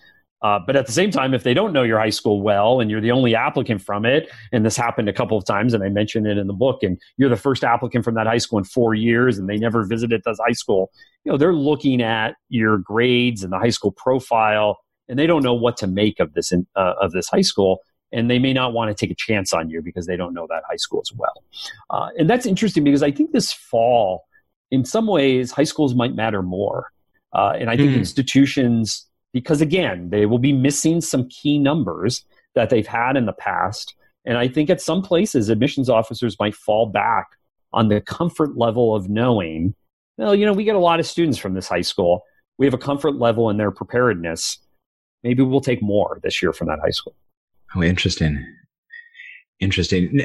[0.40, 2.92] Uh, but at the same time if they don't know your high school well and
[2.92, 5.88] you're the only applicant from it and this happened a couple of times and i
[5.88, 8.64] mentioned it in the book and you're the first applicant from that high school in
[8.64, 10.92] four years and they never visited this high school
[11.24, 15.42] you know they're looking at your grades and the high school profile and they don't
[15.42, 17.80] know what to make of this in, uh, of this high school
[18.12, 20.46] and they may not want to take a chance on you because they don't know
[20.48, 21.44] that high school as well.
[21.90, 24.24] Uh, and that's interesting because I think this fall,
[24.70, 26.90] in some ways, high schools might matter more.
[27.32, 27.98] Uh, and I think mm.
[27.98, 33.32] institutions, because again, they will be missing some key numbers that they've had in the
[33.32, 33.94] past.
[34.24, 37.28] And I think at some places, admissions officers might fall back
[37.72, 39.74] on the comfort level of knowing,
[40.16, 42.24] well, you know, we get a lot of students from this high school.
[42.56, 44.58] We have a comfort level in their preparedness.
[45.22, 47.14] Maybe we'll take more this year from that high school.
[47.74, 48.44] Oh, interesting.
[49.60, 50.20] Interesting.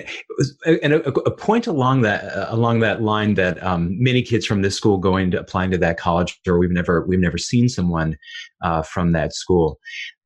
[0.83, 4.61] And a, a point along that uh, along that line that um, many kids from
[4.61, 8.15] this school going to applying to that college, or we've never we've never seen someone
[8.61, 9.79] uh, from that school.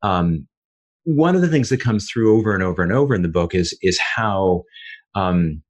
[0.03, 0.45] Um,
[1.05, 3.55] one of the things that comes through over and over and over in the book
[3.55, 4.63] is is how
[5.15, 5.63] um,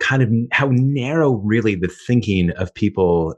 [0.00, 3.34] kind of how narrow really the thinking of people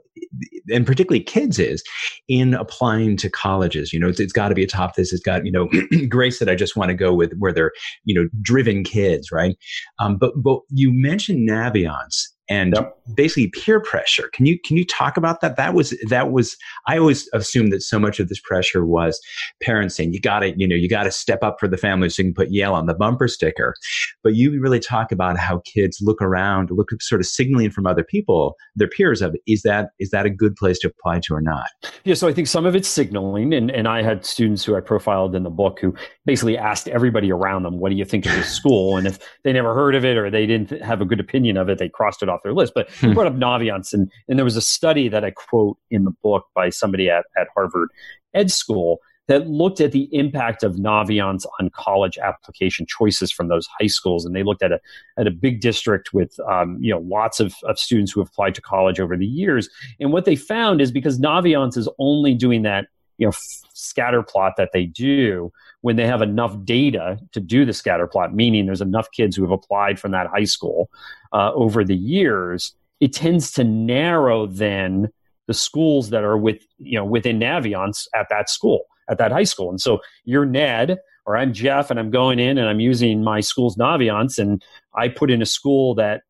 [0.73, 1.83] and particularly kids is
[2.27, 3.93] in applying to colleges.
[3.93, 5.69] You know it's, it's got to be a top this it's got you know
[6.09, 7.71] grace that i just want to go with where they're
[8.03, 9.55] you know driven kids right?
[9.99, 12.97] Um, but but you mentioned naviance and yep.
[13.13, 14.29] basically peer pressure.
[14.33, 15.55] Can you can you talk about that?
[15.55, 19.19] That was that was I always assumed that so much of this pressure was
[19.61, 22.09] parents saying you got to you know you got to step up for the family
[22.09, 23.75] so you can put Yale on the bumper sticker.
[24.23, 28.03] But you really talk about how kids look around, look sort of signaling from other
[28.03, 31.41] people, their peers of is that is that a good place to apply to or
[31.41, 31.67] not?
[32.03, 34.81] Yeah, so I think some of it's signaling, and and I had students who I
[34.81, 35.93] profiled in the book who
[36.25, 39.53] basically asked everybody around them, "What do you think of this school?" And if they
[39.53, 42.23] never heard of it or they didn't have a good opinion of it, they crossed
[42.23, 42.73] it off off their list.
[42.75, 43.07] But hmm.
[43.07, 46.11] you brought up Naviance, and, and there was a study that I quote in the
[46.23, 47.89] book by somebody at, at Harvard
[48.33, 53.67] Ed School that looked at the impact of Naviance on college application choices from those
[53.79, 54.25] high schools.
[54.25, 54.79] And they looked at a,
[55.17, 58.55] at a big district with, um, you know, lots of, of students who have applied
[58.55, 59.69] to college over the years.
[59.99, 62.87] And what they found is because Naviance is only doing that,
[63.17, 63.33] you know,
[63.73, 65.51] scatter plot that they do,
[65.81, 69.43] when they have enough data to do the scatter plot, meaning there's enough kids who
[69.43, 70.89] have applied from that high school
[71.33, 75.09] uh, over the years, it tends to narrow then
[75.47, 79.43] the schools that are with you know within Naviance at that school at that high
[79.43, 79.69] school.
[79.69, 83.39] And so you're Ned or I'm Jeff and I'm going in and I'm using my
[83.39, 84.63] school's Naviance and
[84.95, 86.21] I put in a school that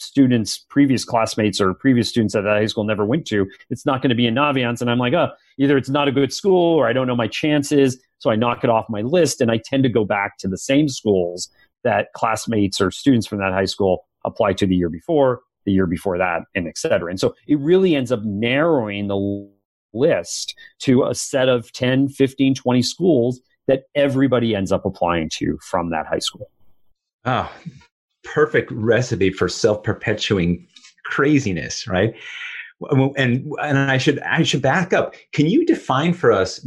[0.00, 4.02] students, previous classmates or previous students at that high school never went to, it's not
[4.02, 4.80] going to be in Naviance.
[4.80, 7.28] And I'm like, oh, either it's not a good school or I don't know my
[7.28, 8.00] chances.
[8.18, 10.58] So I knock it off my list and I tend to go back to the
[10.58, 11.48] same schools
[11.84, 15.86] that classmates or students from that high school applied to the year before, the year
[15.86, 17.10] before that, and et cetera.
[17.10, 19.48] And so it really ends up narrowing the
[19.92, 25.58] list to a set of 10, 15, 20 schools that everybody ends up applying to
[25.62, 26.50] from that high school.
[27.24, 27.50] Oh,
[28.24, 30.66] perfect recipe for self perpetuating
[31.04, 32.14] craziness, right?
[33.16, 35.14] and and I should I should back up.
[35.32, 36.66] Can you define for us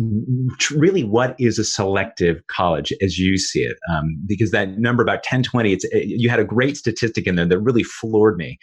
[0.72, 3.78] really what is a selective college as you see it?
[3.92, 7.46] Um, because that number about 10, 20, it's you had a great statistic in there
[7.46, 8.60] that really floored me.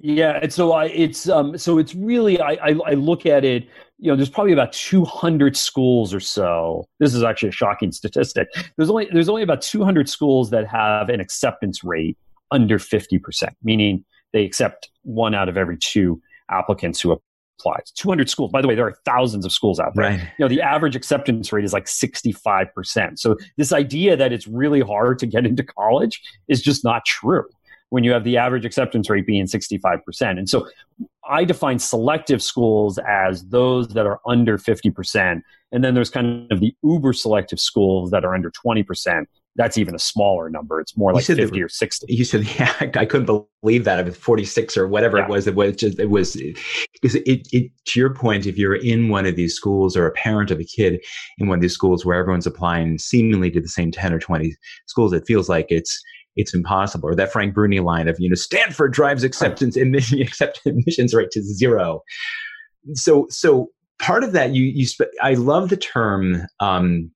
[0.00, 3.68] Yeah, and so I, it's um, so it's really I, I, I look at it.
[3.98, 6.86] You know, there's probably about 200 schools or so.
[7.00, 8.48] This is actually a shocking statistic.
[8.76, 12.16] There's only there's only about 200 schools that have an acceptance rate
[12.52, 17.80] under 50 percent, meaning they accept one out of every two applicants who apply.
[17.96, 18.52] 200 schools.
[18.52, 20.10] By the way, there are thousands of schools out there.
[20.10, 20.20] Right.
[20.20, 23.18] You know, the average acceptance rate is like 65%.
[23.18, 27.44] So this idea that it's really hard to get into college is just not true
[27.90, 30.00] when you have the average acceptance rate being 65%.
[30.38, 30.68] And so
[31.28, 35.42] I define selective schools as those that are under 50%.
[35.72, 39.26] And then there's kind of the uber selective schools that are under 20%
[39.58, 40.80] that's even a smaller number.
[40.80, 42.06] It's more like 50 or 60.
[42.08, 43.26] You said, yeah, I couldn't
[43.60, 43.98] believe that.
[43.98, 45.24] It was 46 or whatever yeah.
[45.24, 45.48] it was.
[45.48, 46.40] It was just, it was,
[46.92, 50.12] because it, it, to your point, if you're in one of these schools or a
[50.12, 51.04] parent of a kid
[51.38, 54.54] in one of these schools where everyone's applying seemingly to the same 10 or 20
[54.86, 56.00] schools, it feels like it's,
[56.38, 57.10] it's impossible.
[57.10, 61.30] Or that Frank Bruni line of, you know, Stanford drives acceptance admission, accept admissions rate
[61.32, 62.00] to zero.
[62.94, 63.68] So, so
[63.98, 64.86] part of that, you, you,
[65.20, 67.10] I love the term, um,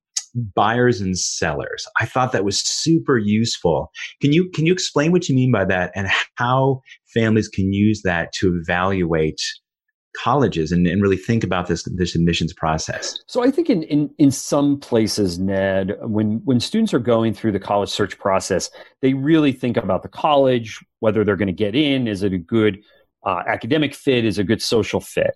[0.55, 1.85] buyers and sellers.
[1.99, 3.91] I thought that was super useful.
[4.19, 6.07] Can you can you explain what you mean by that and
[6.37, 6.81] how
[7.13, 9.39] families can use that to evaluate
[10.15, 13.19] colleges and, and really think about this this admissions process?
[13.27, 17.51] So I think in, in in some places, Ned, when when students are going through
[17.51, 18.69] the college search process,
[19.01, 22.37] they really think about the college, whether they're going to get in, is it a
[22.37, 22.79] good
[23.25, 25.35] uh, academic fit, is a good social fit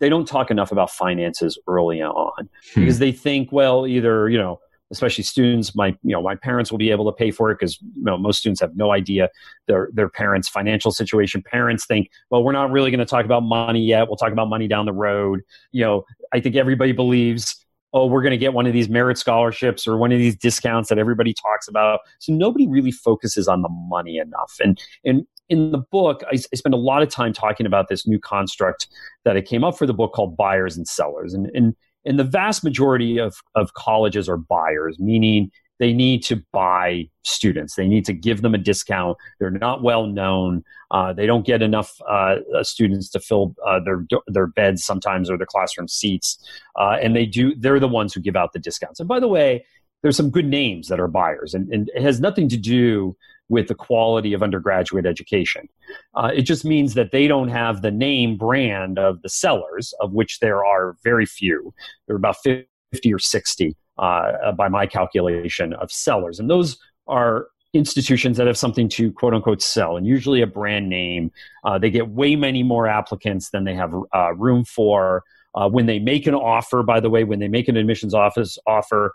[0.00, 2.80] they don't talk enough about finances early on hmm.
[2.80, 4.58] because they think, well, either, you know,
[4.90, 7.80] especially students, my, you know, my parents will be able to pay for it because,
[7.80, 9.28] you know, most students have no idea
[9.66, 11.42] their, their parents' financial situation.
[11.42, 14.06] Parents think, well, we're not really going to talk about money yet.
[14.08, 15.40] We'll talk about money down the road.
[15.72, 19.18] You know, I think everybody believes, oh, we're going to get one of these merit
[19.18, 22.00] scholarships or one of these discounts that everybody talks about.
[22.20, 24.56] So nobody really focuses on the money enough.
[24.62, 28.06] And, and in the book, I, I, spend a lot of time talking about this
[28.06, 28.88] new construct
[29.24, 31.34] that I came up for the book called buyers and sellers.
[31.34, 31.74] And, and,
[32.06, 37.74] and the vast majority of, of colleges are buyers, meaning they need to buy students.
[37.74, 39.18] They need to give them a discount.
[39.38, 40.64] They're not well known.
[40.90, 45.36] Uh, they don't get enough uh, students to fill uh, their their beds sometimes or
[45.36, 46.38] their classroom seats.
[46.78, 47.54] Uh, and they do.
[47.56, 49.00] They're the ones who give out the discounts.
[49.00, 49.66] And by the way,
[50.02, 53.16] there's some good names that are buyers, and, and it has nothing to do
[53.48, 55.68] with the quality of undergraduate education.
[56.14, 60.12] Uh, it just means that they don't have the name brand of the sellers, of
[60.12, 61.72] which there are very few.
[62.06, 62.66] There are about 50
[63.12, 66.38] or 60 uh, by my calculation of sellers.
[66.38, 66.76] And those
[67.06, 71.30] are institutions that have something to quote unquote sell, and usually a brand name.
[71.64, 75.22] Uh, they get way many more applicants than they have uh, room for.
[75.54, 78.58] Uh, when they make an offer, by the way, when they make an admissions office
[78.66, 79.14] offer,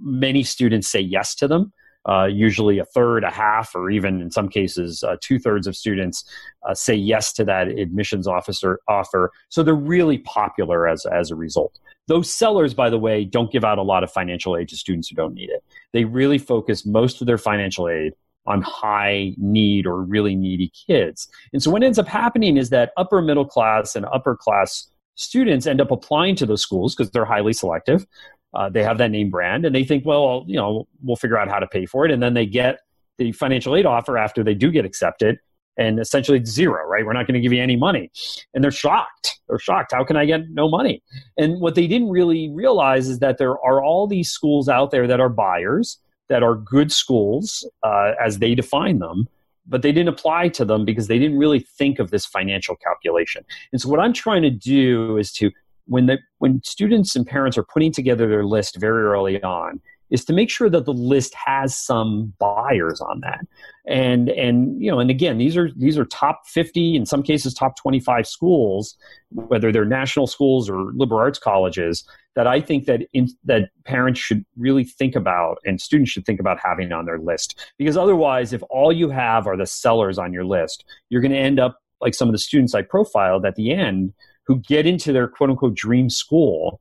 [0.00, 1.72] many students say yes to them.
[2.08, 5.76] Uh, usually a third, a half, or even in some cases uh, two thirds of
[5.76, 6.24] students
[6.66, 9.30] uh, say yes to that admissions officer offer.
[9.50, 11.78] So they're really popular as as a result.
[12.08, 15.08] Those sellers, by the way, don't give out a lot of financial aid to students
[15.08, 15.62] who don't need it.
[15.92, 18.14] They really focus most of their financial aid
[18.46, 21.28] on high need or really needy kids.
[21.52, 25.66] And so what ends up happening is that upper middle class and upper class students
[25.66, 28.06] end up applying to those schools because they're highly selective
[28.54, 31.48] uh, they have that name brand and they think, well, you know, we'll figure out
[31.48, 32.10] how to pay for it.
[32.10, 32.80] And then they get
[33.18, 35.38] the financial aid offer after they do get accepted.
[35.76, 37.06] And essentially it's zero, right?
[37.06, 38.10] We're not going to give you any money.
[38.52, 39.40] And they're shocked.
[39.48, 39.92] They're shocked.
[39.92, 41.02] How can I get no money?
[41.38, 45.06] And what they didn't really realize is that there are all these schools out there
[45.06, 45.98] that are buyers,
[46.28, 49.28] that are good schools uh, as they define them,
[49.66, 53.44] but they didn't apply to them because they didn't really think of this financial calculation.
[53.72, 55.50] And so what I'm trying to do is to
[55.90, 60.24] when the when students and parents are putting together their list very early on is
[60.24, 63.40] to make sure that the list has some buyers on that.
[63.86, 67.54] And and you know and again these are these are top 50 in some cases
[67.54, 68.96] top 25 schools
[69.30, 72.04] whether they're national schools or liberal arts colleges
[72.36, 76.38] that i think that in, that parents should really think about and students should think
[76.38, 77.58] about having on their list.
[77.78, 81.38] Because otherwise if all you have are the sellers on your list you're going to
[81.38, 84.12] end up like some of the students i profiled at the end
[84.50, 86.80] who get into their quote unquote dream school,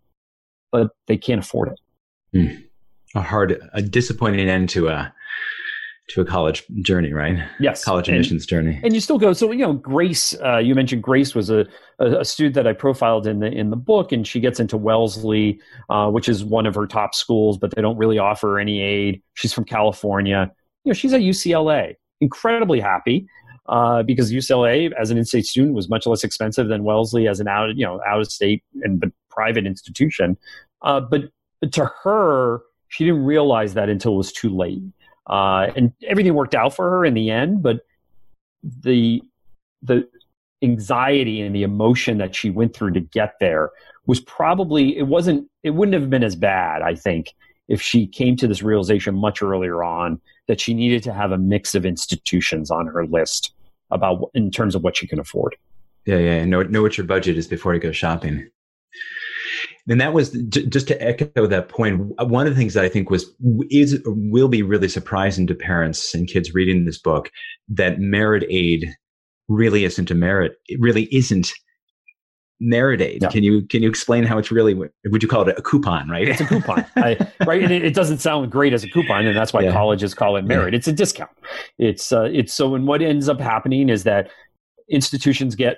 [0.71, 1.79] but they can't afford it.
[2.35, 2.63] Mm.
[3.13, 5.13] A hard, a disappointing end to a
[6.09, 7.37] to a college journey, right?
[7.59, 8.79] Yes, college admissions and, journey.
[8.83, 9.33] And you still go.
[9.33, 10.33] So you know, Grace.
[10.43, 11.67] Uh, you mentioned Grace was a,
[11.99, 14.75] a, a, student that I profiled in the in the book, and she gets into
[14.75, 15.59] Wellesley,
[15.91, 19.21] uh, which is one of her top schools, but they don't really offer any aid.
[19.35, 20.51] She's from California.
[20.85, 23.27] You know, she's at UCLA, incredibly happy.
[23.69, 27.47] Uh, because UCLA as an in-state student was much less expensive than Wellesley as an
[27.47, 30.37] out you know out of state and but private institution.
[30.81, 31.21] Uh, but,
[31.61, 34.81] but to her, she didn't realize that until it was too late.
[35.27, 37.81] Uh, and everything worked out for her in the end, but
[38.63, 39.21] the
[39.83, 40.07] the
[40.61, 43.71] anxiety and the emotion that she went through to get there
[44.07, 47.33] was probably it wasn't it wouldn't have been as bad i think
[47.69, 51.37] if she came to this realization much earlier on that she needed to have a
[51.37, 53.53] mix of institutions on her list
[53.91, 55.55] about in terms of what you can afford.
[56.05, 56.45] Yeah, yeah.
[56.45, 58.49] Know know what your budget is before you go shopping.
[59.87, 62.13] And that was just to echo that point.
[62.21, 63.25] One of the things that I think was
[63.69, 67.31] is will be really surprising to parents and kids reading this book
[67.69, 68.87] that merit aid
[69.47, 70.53] really isn't a merit.
[70.67, 71.51] It really isn't
[72.59, 73.21] merit aid.
[73.21, 73.29] Yeah.
[73.29, 74.73] Can you can you explain how it's really?
[74.73, 76.09] Would you call it a coupon?
[76.09, 76.27] Right?
[76.27, 77.63] It's a coupon, I, right?
[77.63, 79.71] And it, it, doesn't sound great as a coupon, and that's why yeah.
[79.71, 80.73] colleges call it merit.
[80.73, 80.77] Yeah.
[80.77, 81.31] It's a discount.
[81.77, 82.75] It's uh, it's so.
[82.75, 84.29] And what ends up happening is that
[84.89, 85.77] institutions get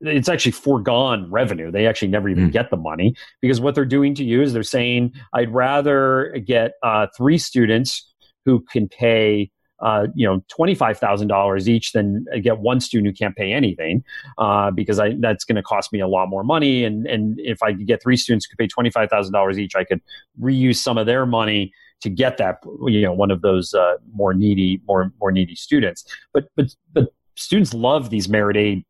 [0.00, 1.70] it's actually foregone revenue.
[1.70, 2.52] They actually never even mm.
[2.52, 6.72] get the money because what they're doing to you is they're saying, I'd rather get
[6.82, 8.12] uh, three students
[8.44, 9.50] who can pay
[9.84, 14.02] uh, you know, twenty-five thousand dollars each than get one student who can't pay anything,
[14.38, 16.84] uh, because I, that's going to cost me a lot more money.
[16.84, 19.76] And and if I could get three students who could pay twenty-five thousand dollars each,
[19.76, 20.00] I could
[20.40, 24.34] reuse some of their money to get that, you know, one of those uh, more
[24.34, 26.04] needy, more more needy students.
[26.32, 28.84] But but but students love these merit aid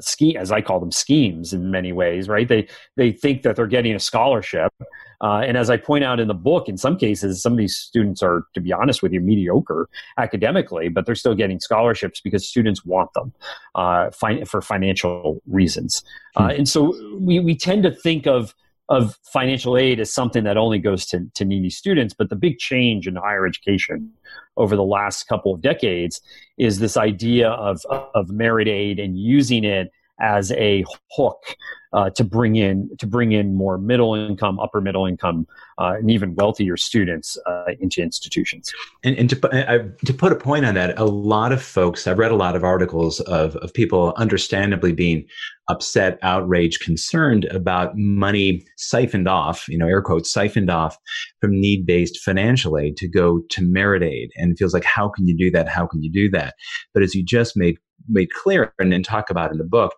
[0.00, 2.48] scheme, as I call them, schemes in many ways, right?
[2.48, 4.72] They they think that they're getting a scholarship,
[5.22, 7.76] uh, and as I point out in the book, in some cases, some of these
[7.76, 9.88] students are, to be honest with you, mediocre
[10.18, 13.32] academically, but they're still getting scholarships because students want them
[13.76, 16.02] uh, fi- for financial reasons.
[16.36, 16.50] Uh, hmm.
[16.50, 18.54] and so we we tend to think of
[18.92, 22.12] of financial aid is something that only goes to, to needy students.
[22.12, 24.12] But the big change in higher education
[24.58, 26.20] over the last couple of decades
[26.58, 27.80] is this idea of,
[28.14, 29.90] of merit aid and using it
[30.22, 31.56] as a hook
[31.92, 35.46] uh, to bring in to bring in more middle income, upper middle income,
[35.78, 38.72] uh, and even wealthier students uh, into institutions.
[39.04, 42.32] And, and to, to put a point on that, a lot of folks I've read
[42.32, 45.26] a lot of articles of of people understandably being
[45.68, 50.96] upset, outraged, concerned about money siphoned off, you know, air quotes siphoned off
[51.40, 55.08] from need based financial aid to go to merit aid, and it feels like how
[55.08, 55.68] can you do that?
[55.68, 56.54] How can you do that?
[56.94, 57.76] But as you just made
[58.08, 59.92] made clear and, and talk about in the book,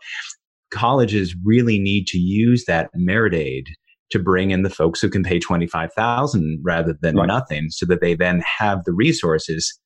[0.71, 3.69] colleges really need to use that merit aid
[4.11, 7.27] to bring in the folks who can pay 25,000 rather than right.
[7.27, 9.79] nothing so that they then have the resources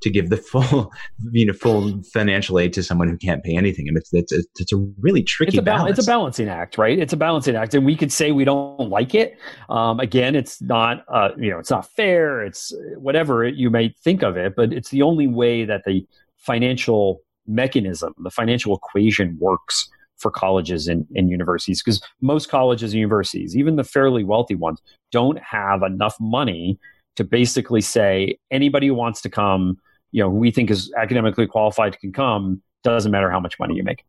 [0.00, 0.92] to give the full
[1.32, 4.72] you know full financial aid to someone who can't pay anything and it's it's, it's
[4.72, 5.98] a really tricky it's a, balance.
[5.98, 8.90] it's a balancing act right it's a balancing act and we could say we don't
[8.90, 9.36] like it
[9.68, 14.22] um, again it's not uh, you know it's not fair it's whatever you may think
[14.22, 19.88] of it but it's the only way that the financial mechanism, the financial equation works
[20.18, 24.80] for colleges and, and universities because most colleges and universities, even the fairly wealthy ones,
[25.12, 26.78] don't have enough money
[27.16, 29.78] to basically say anybody who wants to come,
[30.12, 33.74] you know, who we think is academically qualified can come, doesn't matter how much money
[33.74, 34.04] you make.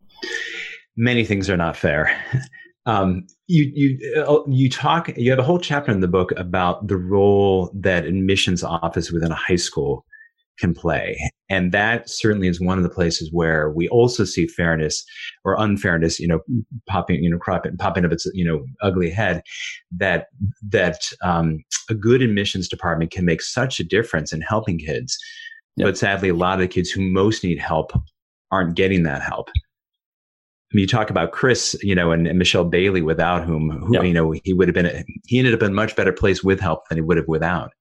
[0.97, 2.15] Many things are not fair.
[2.85, 5.15] Um, you you uh, you talk.
[5.15, 9.31] You have a whole chapter in the book about the role that admissions office within
[9.31, 10.05] a high school
[10.60, 11.18] can play.
[11.49, 15.03] And that certainly is one of the places where we also see fairness
[15.43, 16.39] or unfairness, you know,
[16.88, 19.41] popping, you know, cropping, popping up its, you know, ugly head.
[19.91, 20.28] That
[20.68, 25.18] that um, a good admissions department can make such a difference in helping kids,
[25.76, 25.88] yep.
[25.88, 27.91] but sadly, a lot of the kids who most need help
[28.51, 29.49] aren't getting that help.
[30.72, 33.95] I mean, you talk about Chris, you know, and, and Michelle Bailey, without whom, who,
[33.95, 34.03] yep.
[34.03, 36.60] you know, he would have been, he ended up in a much better place with
[36.60, 37.72] help than he would have without.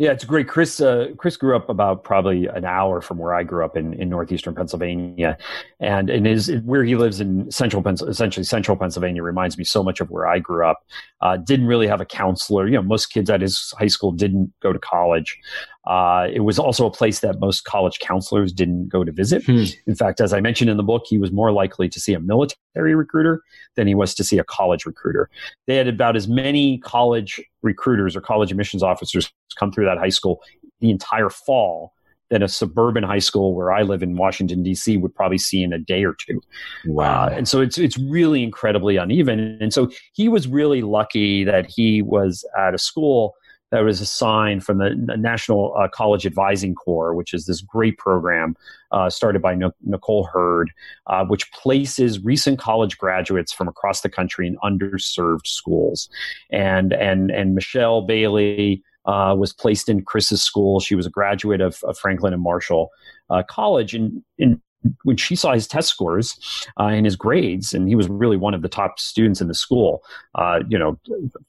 [0.00, 0.48] Yeah, it's great.
[0.48, 3.92] Chris uh, Chris grew up about probably an hour from where I grew up in,
[3.92, 5.36] in northeastern Pennsylvania,
[5.78, 9.82] and and is where he lives in central Pennsylvania essentially central Pennsylvania reminds me so
[9.82, 10.86] much of where I grew up.
[11.20, 12.66] Uh, didn't really have a counselor.
[12.66, 15.38] You know, most kids at his high school didn't go to college.
[15.86, 19.44] Uh, it was also a place that most college counselors didn't go to visit.
[19.44, 19.64] Hmm.
[19.86, 22.20] In fact, as I mentioned in the book, he was more likely to see a
[22.20, 23.42] military recruiter
[23.76, 25.30] than he was to see a college recruiter.
[25.66, 30.10] They had about as many college recruiters or college admissions officers come through that high
[30.10, 30.40] school
[30.80, 31.92] the entire fall
[32.30, 34.96] than a suburban high school where I live in Washington D.C.
[34.96, 36.40] would probably see in a day or two.
[36.86, 37.24] Wow!
[37.24, 39.58] Uh, and so it's it's really incredibly uneven.
[39.60, 43.34] And so he was really lucky that he was at a school
[43.70, 48.56] that was assigned from the National uh, College Advising Corps, which is this great program
[48.90, 50.70] uh, started by no- Nicole Hurd,
[51.06, 56.08] uh, which places recent college graduates from across the country in underserved schools.
[56.50, 60.80] And and and Michelle Bailey uh, was placed in Chris's school.
[60.80, 62.90] She was a graduate of, of Franklin and Marshall
[63.30, 64.60] uh, College, and, and
[65.04, 66.38] when she saw his test scores
[66.78, 69.54] uh, and his grades, and he was really one of the top students in the
[69.54, 70.02] school,
[70.34, 70.98] uh, you know,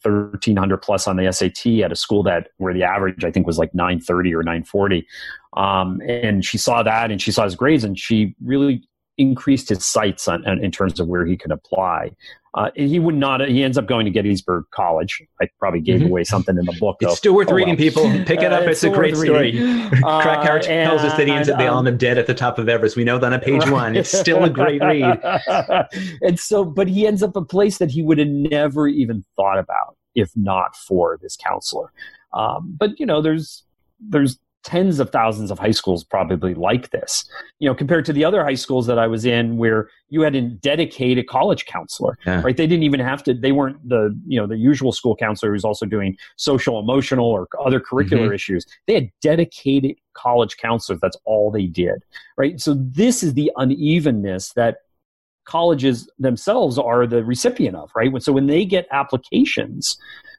[0.03, 3.47] thirteen hundred plus on the SAT at a school that where the average I think
[3.47, 5.07] was like nine thirty or nine forty,
[5.55, 8.83] um, and she saw that and she saw his grades, and she really
[9.17, 12.11] increased his sights on, on, in terms of where he could apply.
[12.53, 13.47] Uh, he would not.
[13.47, 15.23] He ends up going to Gettysburg College.
[15.41, 16.09] I probably gave mm-hmm.
[16.09, 16.97] away something in the book.
[16.99, 17.09] Though.
[17.09, 17.77] It's still worth oh, reading, well.
[17.77, 18.03] people.
[18.25, 18.63] Pick it up.
[18.63, 19.51] Uh, it's, it's a great story.
[19.89, 22.67] Craig Harris tells us that he ends up the um, dead at the top of
[22.67, 22.97] Everest.
[22.97, 23.95] We know that on page one.
[23.95, 25.21] It's still a great read.
[26.21, 29.57] and so, but he ends up a place that he would have never even thought
[29.57, 31.91] about if not for this counselor.
[32.33, 33.63] Um, but you know, there's
[33.99, 37.27] there's tens of thousands of high schools probably like this
[37.59, 40.35] you know compared to the other high schools that i was in where you had
[40.35, 42.41] a dedicated college counselor yeah.
[42.41, 42.57] right?
[42.57, 45.65] They didn't even have to they weren't the you know the usual school counselor who's
[45.65, 48.33] also doing social emotional or other curricular mm-hmm.
[48.33, 48.65] issues.
[48.87, 50.99] They had dedicated college counselors.
[51.01, 52.03] That's all they did
[52.37, 52.59] right?
[52.59, 54.77] So this is the unevenness that
[55.45, 58.11] colleges themselves are the recipient of right?
[58.21, 59.97] So when they get applications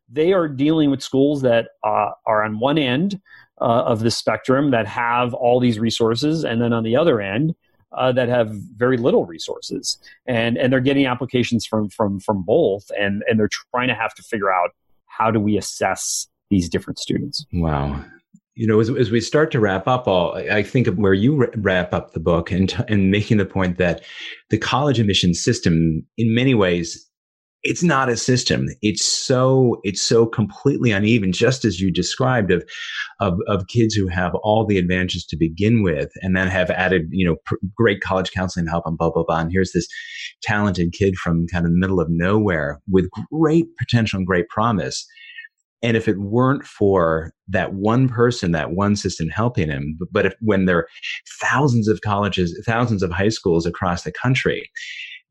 [0.08, 3.18] they are dealing with schools that uh, are on one end
[3.62, 7.54] uh, of the spectrum that have all these resources, and then on the other end,
[7.96, 12.90] uh, that have very little resources, and and they're getting applications from from from both,
[12.98, 14.70] and and they're trying to have to figure out
[15.06, 17.46] how do we assess these different students.
[17.52, 18.04] Wow.
[18.54, 21.46] You know, as, as we start to wrap up, all I think of where you
[21.56, 24.02] wrap up the book and and making the point that
[24.50, 27.08] the college admission system, in many ways,
[27.62, 28.66] it's not a system.
[28.82, 32.64] It's so it's so completely uneven, just as you described of
[33.20, 37.02] of, of kids who have all the advantages to begin with, and then have added
[37.10, 39.40] you know pr- great college counseling help and blah blah blah.
[39.40, 39.86] And here's this
[40.42, 45.06] talented kid from kind of the middle of nowhere with great potential and great promise.
[45.84, 50.34] And if it weren't for that one person, that one system helping him, but, if,
[50.40, 50.88] when there are
[51.40, 54.70] thousands of colleges, thousands of high schools across the country,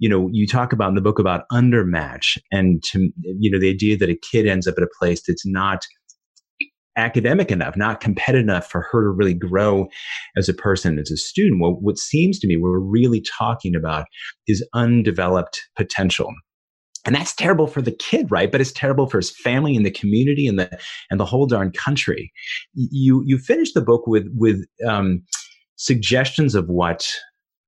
[0.02, 3.70] you know, you talk about in the book about undermatch and to, you know, the
[3.70, 5.86] idea that a kid ends up at a place that's not
[6.98, 9.88] academic enough, not competitive enough for her to really grow
[10.36, 11.62] as a person, as a student.
[11.62, 14.06] Well, what seems to me we're really talking about
[14.48, 16.34] is undeveloped potential.
[17.06, 18.52] And that's terrible for the kid, right?
[18.52, 20.80] But it's terrible for his family and the community and the
[21.12, 22.32] and the whole darn country.
[22.74, 25.22] You you finish the book with with um,
[25.76, 27.08] suggestions of what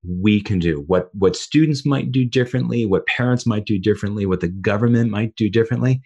[0.05, 4.41] we can do what what students might do differently what parents might do differently what
[4.41, 6.01] the government might do differently.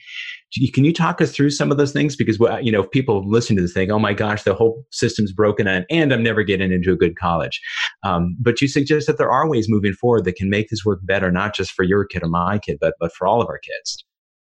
[0.73, 2.15] Can you talk us through some of those things?
[2.15, 5.33] Because you know if people listen to this thing oh my gosh the whole system's
[5.33, 7.59] broken and, and i'm never getting into a good college.
[8.03, 10.99] Um, but you suggest that there are ways moving forward that can make this work
[11.03, 13.59] better not just for your kid or my kid but but for all of our
[13.59, 14.03] kids.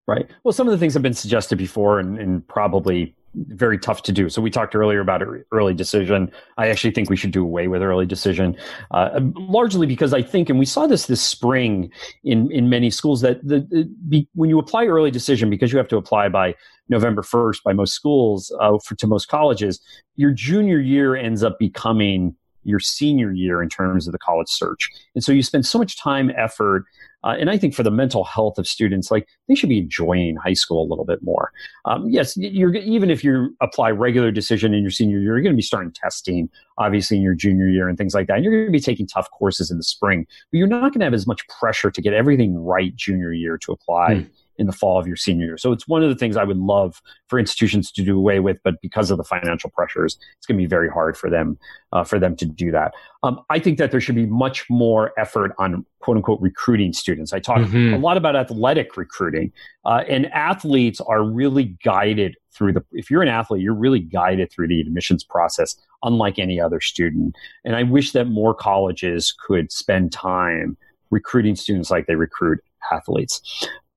[0.07, 0.29] Right.
[0.43, 4.11] Well some of the things have been suggested before and, and probably very tough to
[4.11, 4.29] do.
[4.29, 5.21] So we talked earlier about
[5.51, 6.31] early decision.
[6.57, 8.57] I actually think we should do away with early decision,
[8.91, 11.91] uh, largely because I think, and we saw this this spring
[12.23, 15.77] in in many schools that the, the be, when you apply early decision, because you
[15.77, 16.55] have to apply by
[16.89, 19.79] November first by most schools uh, for, to most colleges,
[20.15, 24.89] your junior year ends up becoming your senior year in terms of the college search.
[25.15, 26.85] And so you spend so much time, effort,
[27.23, 30.37] uh, and I think for the mental health of students, like they should be enjoying
[30.37, 31.51] high school a little bit more.
[31.85, 35.53] Um, yes, you're even if you apply regular decision in your senior year, you're going
[35.53, 38.35] to be starting testing, obviously in your junior year and things like that.
[38.35, 40.99] And you're going to be taking tough courses in the spring, but you're not going
[40.99, 44.15] to have as much pressure to get everything right junior year to apply.
[44.15, 45.57] Mm in the fall of your senior year.
[45.57, 48.59] So it's one of the things I would love for institutions to do away with,
[48.61, 51.57] but because of the financial pressures, it's going to be very hard for them
[51.93, 52.93] uh, for them to do that.
[53.23, 57.31] Um, I think that there should be much more effort on quote unquote recruiting students.
[57.31, 57.93] I talk mm-hmm.
[57.93, 59.51] a lot about athletic recruiting,
[59.85, 62.83] uh, and athletes are really guided through the.
[62.91, 67.33] If you're an athlete, you're really guided through the admissions process, unlike any other student.
[67.63, 70.77] And I wish that more colleges could spend time
[71.11, 72.59] recruiting students like they recruit
[72.91, 73.41] athletes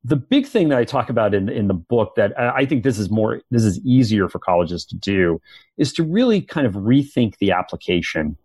[0.05, 2.98] the big thing that I talk about in, in the book that I think this
[2.98, 5.40] is more, this is easier for colleges to do
[5.76, 8.36] is to really kind of rethink the application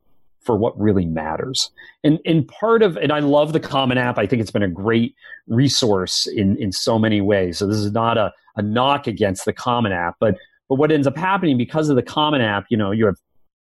[0.41, 1.72] for what really matters.
[2.03, 4.18] And, and part of, and I love the Common App.
[4.18, 5.16] I think it's been a great
[5.47, 7.58] resource in, in so many ways.
[7.58, 10.38] So this is not a, a knock against the Common App, but,
[10.70, 13.18] but what ends up happening because of the Common App, you know, you have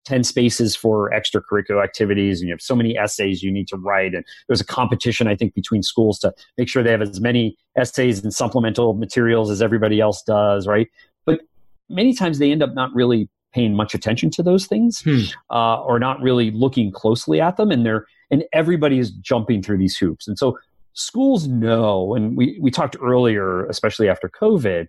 [0.04, 4.14] 10 spaces for extracurricular activities and you have so many essays you need to write.
[4.14, 7.56] And there's a competition i think between schools to make sure they have as many
[7.76, 10.88] essays and supplemental materials as everybody else does right?
[11.26, 11.40] But
[11.88, 15.20] many times they end up not really paying much attention to those things hmm.
[15.50, 19.78] uh, or not really looking closely at them and they're and everybody is jumping through
[19.78, 20.26] these hoops.
[20.26, 20.58] And so
[20.94, 24.86] schools know and we, we talked earlier especially after covid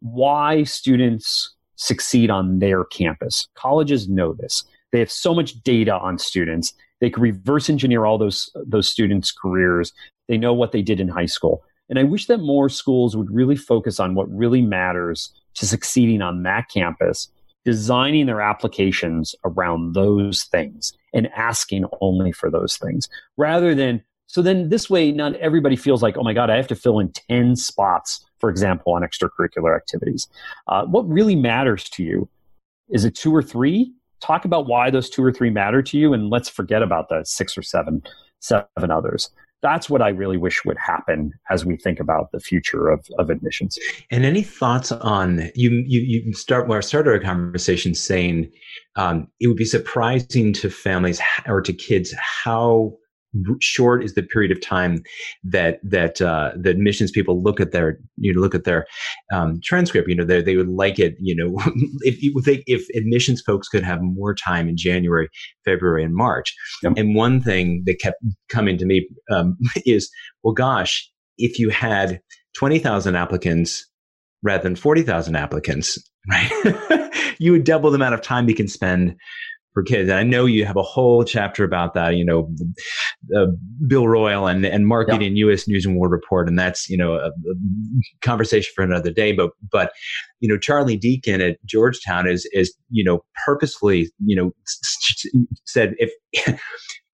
[0.00, 3.48] why students succeed on their campus.
[3.54, 4.64] Colleges know this.
[4.92, 6.72] They have so much data on students.
[7.00, 9.92] They can reverse engineer all those those students' careers.
[10.28, 11.64] They know what they did in high school.
[11.88, 16.22] And I wish that more schools would really focus on what really matters to succeeding
[16.22, 17.28] on that campus,
[17.64, 24.42] designing their applications around those things and asking only for those things rather than so
[24.42, 27.10] then this way not everybody feels like oh my god i have to fill in
[27.28, 30.28] 10 spots for example on extracurricular activities
[30.68, 32.28] uh, what really matters to you
[32.88, 36.12] is it two or three talk about why those two or three matter to you
[36.12, 38.02] and let's forget about the six or seven
[38.40, 39.30] seven others
[39.64, 43.30] that's what I really wish would happen as we think about the future of, of
[43.30, 43.78] admissions.
[44.10, 45.70] And any thoughts on you?
[45.86, 48.52] You, you start where I started our conversation saying
[48.96, 52.92] um, it would be surprising to families or to kids how
[53.60, 55.02] short is the period of time
[55.42, 58.86] that that uh, the admissions people look at their you know look at their
[59.32, 60.08] um, transcript.
[60.08, 61.16] You know, they they would like it.
[61.20, 61.58] You know,
[62.00, 65.28] if if, they, if admissions folks could have more time in January,
[65.64, 66.54] February, and March.
[66.82, 66.94] Yep.
[66.96, 69.56] And one thing that kept coming to me um,
[69.86, 70.10] is,
[70.42, 72.20] well, gosh, if you had
[72.56, 73.86] twenty thousand applicants
[74.42, 75.98] rather than forty thousand applicants,
[76.30, 77.10] right?
[77.38, 79.16] you would double the amount of time you can spend
[79.74, 80.08] for kids.
[80.08, 82.48] And I know you have a whole chapter about that, you know,
[83.36, 83.46] uh,
[83.86, 85.46] Bill Royall and, and marketing yeah.
[85.46, 85.68] U.S.
[85.68, 86.48] News and World Report.
[86.48, 87.32] And that's, you know, a, a,
[88.22, 89.32] conversation for another day.
[89.32, 89.92] But, but,
[90.38, 94.52] you know, Charlie Deacon at Georgetown is, is, you know, purposefully, you know,
[95.64, 96.12] said if,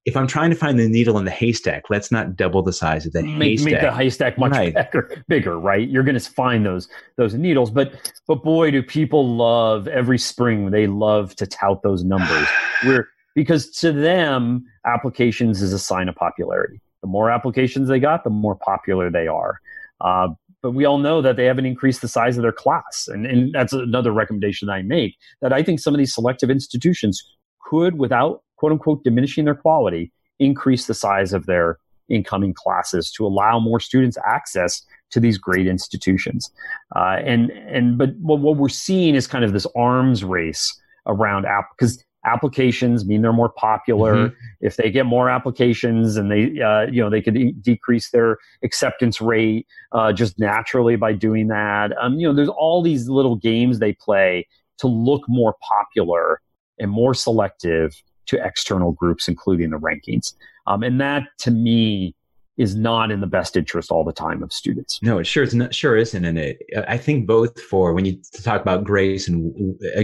[0.06, 3.04] if I'm trying to find the needle in the haystack, let's not double the size
[3.04, 3.72] of the make, haystack.
[3.72, 4.74] Make the haystack much right.
[4.74, 5.88] bigger, bigger, right?
[5.88, 10.70] You're going to find those those needles, but but boy, do people love every spring.
[10.70, 12.48] They love to tout those numbers.
[12.84, 16.80] We're because to them, applications is a sign of popularity.
[17.02, 19.60] The more applications they got, the more popular they are.
[20.00, 20.28] Uh,
[20.62, 23.52] but we all know that they haven't increased the size of their class, and and
[23.52, 25.16] that's another recommendation I make.
[25.42, 27.22] That I think some of these selective institutions
[27.62, 31.78] could, without quote unquote diminishing their quality, increase the size of their
[32.10, 36.50] incoming classes to allow more students access to these great institutions.
[36.94, 41.46] Uh, and and but what, what we're seeing is kind of this arms race around
[41.46, 44.14] app because applications mean they're more popular.
[44.14, 44.34] Mm-hmm.
[44.60, 48.36] If they get more applications and they uh, you know they could e- decrease their
[48.62, 51.92] acceptance rate uh, just naturally by doing that.
[51.98, 54.46] Um, you know, there's all these little games they play
[54.80, 56.42] to look more popular
[56.78, 57.94] and more selective
[58.30, 60.34] to external groups, including the rankings.
[60.66, 62.14] Um, and that to me
[62.56, 64.98] is not in the best interest all the time of students.
[65.02, 66.24] No, it sure is not, sure isn't.
[66.24, 69.54] And it, I think both for when you talk about Grace and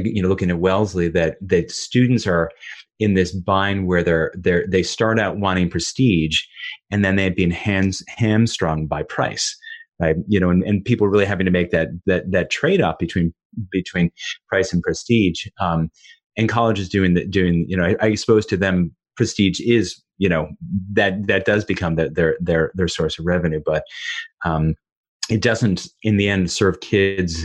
[0.05, 2.51] you know looking at Wellesley, that that students are
[2.99, 6.41] in this bind where they're they're they start out wanting prestige,
[6.91, 9.57] and then they've been hands hamstrung by price.
[9.99, 12.99] Right, you know, and, and people really having to make that that that trade off
[12.99, 13.35] between
[13.71, 14.11] between
[14.49, 15.47] price and prestige.
[15.61, 15.91] Um,
[16.37, 20.29] and colleges doing the doing you know I, I suppose to them prestige is you
[20.29, 20.49] know
[20.93, 23.85] that that does become the, their their their source of revenue but
[24.45, 24.75] um,
[25.29, 27.45] it doesn't in the end serve kids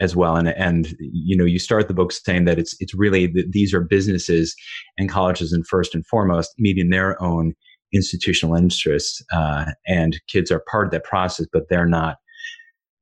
[0.00, 0.36] as well.
[0.36, 3.74] And and you know you start the book saying that it's it's really that these
[3.74, 4.54] are businesses
[4.96, 7.54] and colleges and first and foremost meeting their own
[7.92, 12.16] institutional interests uh, and kids are part of that process but they're not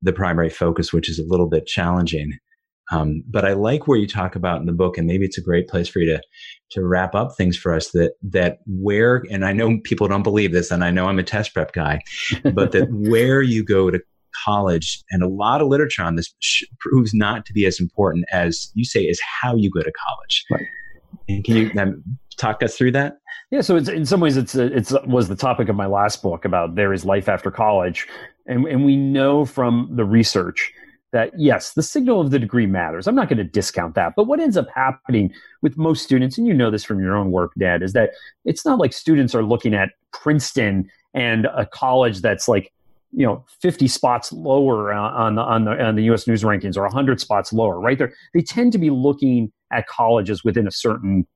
[0.01, 2.39] the primary focus which is a little bit challenging
[2.93, 5.43] um, but I like where you talk about in the book, and maybe it's a
[5.43, 6.23] great place for you to
[6.71, 7.91] to wrap up things for us.
[7.91, 11.25] That that where, and I know people don't believe this, and I know I'm a
[11.25, 12.01] test prep guy,
[12.55, 14.01] but that where you go to
[14.45, 16.33] college, and a lot of literature on this
[16.79, 20.45] proves not to be as important as you say is how you go to college.
[20.51, 20.67] Right.
[21.29, 22.05] And can you um,
[22.37, 23.19] talk us through that?
[23.51, 26.45] Yeah, so it's, in some ways, it's it's was the topic of my last book
[26.45, 28.07] about there is life after college,
[28.47, 30.73] and and we know from the research
[31.17, 33.07] that yes, the signal of the degree matters.
[33.07, 34.13] I'm not going to discount that.
[34.15, 37.31] But what ends up happening with most students, and you know this from your own
[37.31, 38.11] work, Dad, is that
[38.45, 42.71] it's not like students are looking at Princeton and a college that's like,
[43.13, 46.27] you know, 50 spots lower on the on the on the U.S.
[46.27, 47.97] News rankings or 100 spots lower, right?
[47.97, 51.27] There, they tend to be looking at colleges within a certain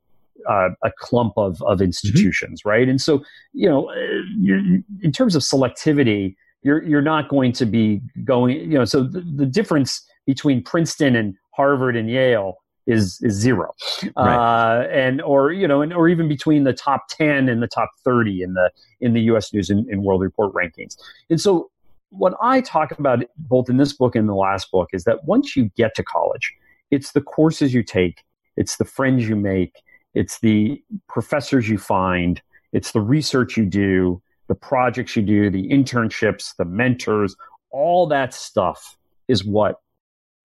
[0.46, 2.68] uh, a clump of of institutions, mm-hmm.
[2.68, 2.86] right?
[2.86, 3.24] And so,
[3.54, 8.78] you know, uh, in terms of selectivity, you're you're not going to be going you
[8.78, 12.56] know so the, the difference between princeton and harvard and yale
[12.86, 13.72] is is zero
[14.16, 14.34] right.
[14.34, 17.90] uh, and or you know and or even between the top 10 and the top
[18.04, 20.96] 30 in the in the us news and, and world report rankings
[21.28, 21.70] and so
[22.10, 25.56] what i talk about both in this book and the last book is that once
[25.56, 26.52] you get to college
[26.90, 28.24] it's the courses you take
[28.56, 29.82] it's the friends you make
[30.14, 32.42] it's the professors you find
[32.72, 37.36] it's the research you do the projects you do, the internships, the mentors,
[37.70, 38.98] all that stuff
[39.28, 39.76] is what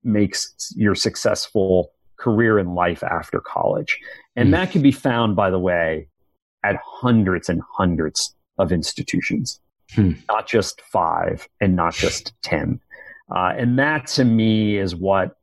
[0.04, 4.00] makes your successful career in life after college.
[4.36, 4.52] And mm.
[4.52, 6.08] that can be found, by the way,
[6.64, 9.60] at hundreds and hundreds of institutions,
[9.94, 10.12] hmm.
[10.28, 12.80] not just five and not just 10.
[13.36, 15.36] Uh, and that to me is what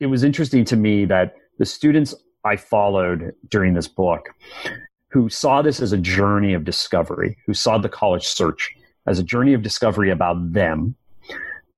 [0.00, 4.30] it was interesting to me that the students I followed during this book
[5.12, 8.74] who saw this as a journey of discovery, who saw the college search
[9.06, 10.94] as a journey of discovery about them,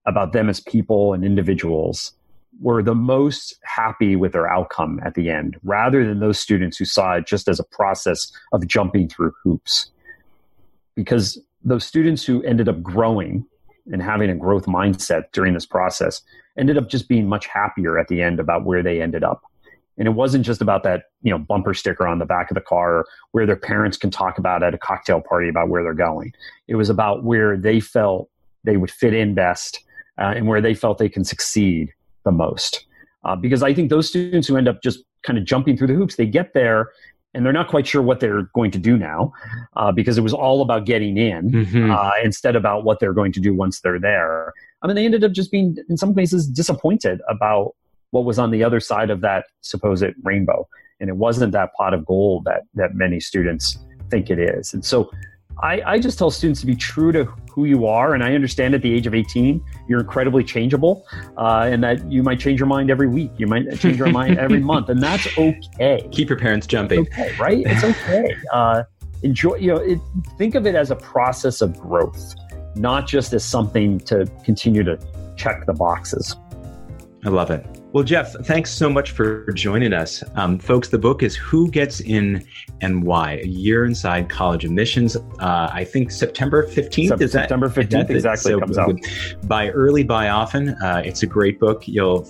[0.06, 2.12] about them as people and individuals,
[2.60, 6.84] were the most happy with their outcome at the end, rather than those students who
[6.84, 9.90] saw it just as a process of jumping through hoops.
[10.94, 13.44] Because those students who ended up growing
[13.92, 16.22] and having a growth mindset during this process
[16.56, 19.42] ended up just being much happier at the end about where they ended up.
[19.96, 22.60] And it wasn't just about that, you know, bumper sticker on the back of the
[22.60, 26.32] car where their parents can talk about at a cocktail party about where they're going.
[26.66, 28.28] It was about where they felt
[28.64, 29.80] they would fit in best
[30.18, 31.92] uh, and where they felt they can succeed
[32.24, 32.86] the most.
[33.24, 35.94] Uh, because I think those students who end up just kind of jumping through the
[35.94, 36.90] hoops, they get there
[37.34, 39.32] and they're not quite sure what they're going to do now
[39.76, 41.90] uh, because it was all about getting in mm-hmm.
[41.90, 44.52] uh, instead about what they're going to do once they're there.
[44.82, 47.74] I mean, they ended up just being, in some cases, disappointed about
[48.14, 50.68] what was on the other side of that supposed rainbow.
[51.00, 53.76] And it wasn't that pot of gold that, that many students
[54.08, 54.72] think it is.
[54.72, 55.10] And so
[55.60, 58.14] I, I just tell students to be true to who you are.
[58.14, 61.04] And I understand at the age of 18, you're incredibly changeable
[61.36, 63.32] uh, and that you might change your mind every week.
[63.36, 64.90] You might change your mind every month.
[64.90, 66.08] And that's okay.
[66.12, 67.06] Keep your parents jumping.
[67.06, 67.62] It's okay, right?
[67.66, 68.36] It's okay.
[68.52, 68.84] Uh,
[69.24, 69.98] enjoy, you know, it,
[70.38, 72.36] think of it as a process of growth,
[72.76, 74.96] not just as something to continue to
[75.36, 76.36] check the boxes.
[77.24, 77.83] I love it.
[77.94, 80.24] Well, Jeff, thanks so much for joining us.
[80.34, 82.44] Um, folks, the book is Who Gets In
[82.80, 83.34] and Why?
[83.34, 85.14] A Year Inside College Admissions.
[85.14, 87.20] Uh, I think September 15th.
[87.20, 88.96] is September 15th, exactly, so, comes out.
[89.44, 90.70] Buy early, buy often.
[90.82, 91.86] Uh, it's a great book.
[91.86, 92.24] You'll,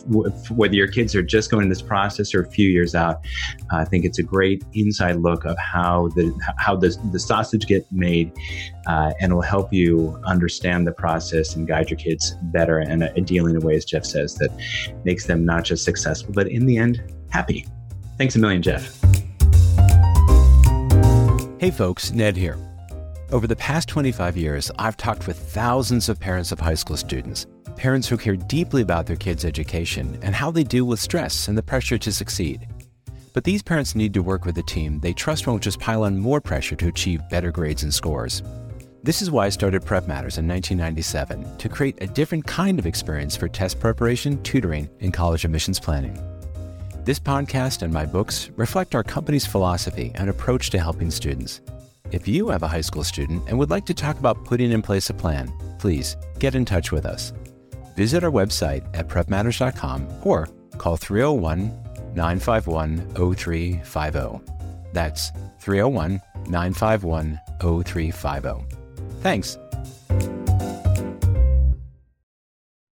[0.51, 3.25] whether your kids are just going in this process or a few years out,
[3.73, 7.67] uh, I think it's a great inside look of how the, how the, the sausage
[7.67, 8.33] get made
[8.87, 13.09] uh, and will help you understand the process and guide your kids better and uh,
[13.25, 14.51] dealing in ways, Jeff says, that
[15.07, 17.67] makes them not not just successful, but in the end, happy.
[18.19, 19.01] Thanks a million, Jeff.
[21.61, 22.59] Hey, folks, Ned here.
[23.31, 27.47] Over the past 25 years, I've talked with thousands of parents of high school students,
[27.77, 31.57] parents who care deeply about their kids' education and how they deal with stress and
[31.57, 32.69] the pressure to succeed.
[33.33, 36.19] But these parents need to work with a team they trust won't just pile on
[36.19, 38.43] more pressure to achieve better grades and scores.
[39.05, 42.87] This is why I started Prep Matters in 1997 to create a different kind of
[42.87, 46.19] experience for test preparation, tutoring, and college admissions planning.
[47.05, 51.61] This podcast and my books reflect our company's philosophy and approach to helping students.
[52.13, 54.81] If you have a high school student and would like to talk about putting in
[54.81, 57.35] place a plan, please get in touch with us.
[57.97, 60.49] Visit our website at prepmatters.com or
[60.79, 61.67] call 301
[62.15, 64.41] 951 0350.
[64.95, 65.31] That's
[65.61, 68.74] 301 951 0350.
[69.25, 69.57] Thanks.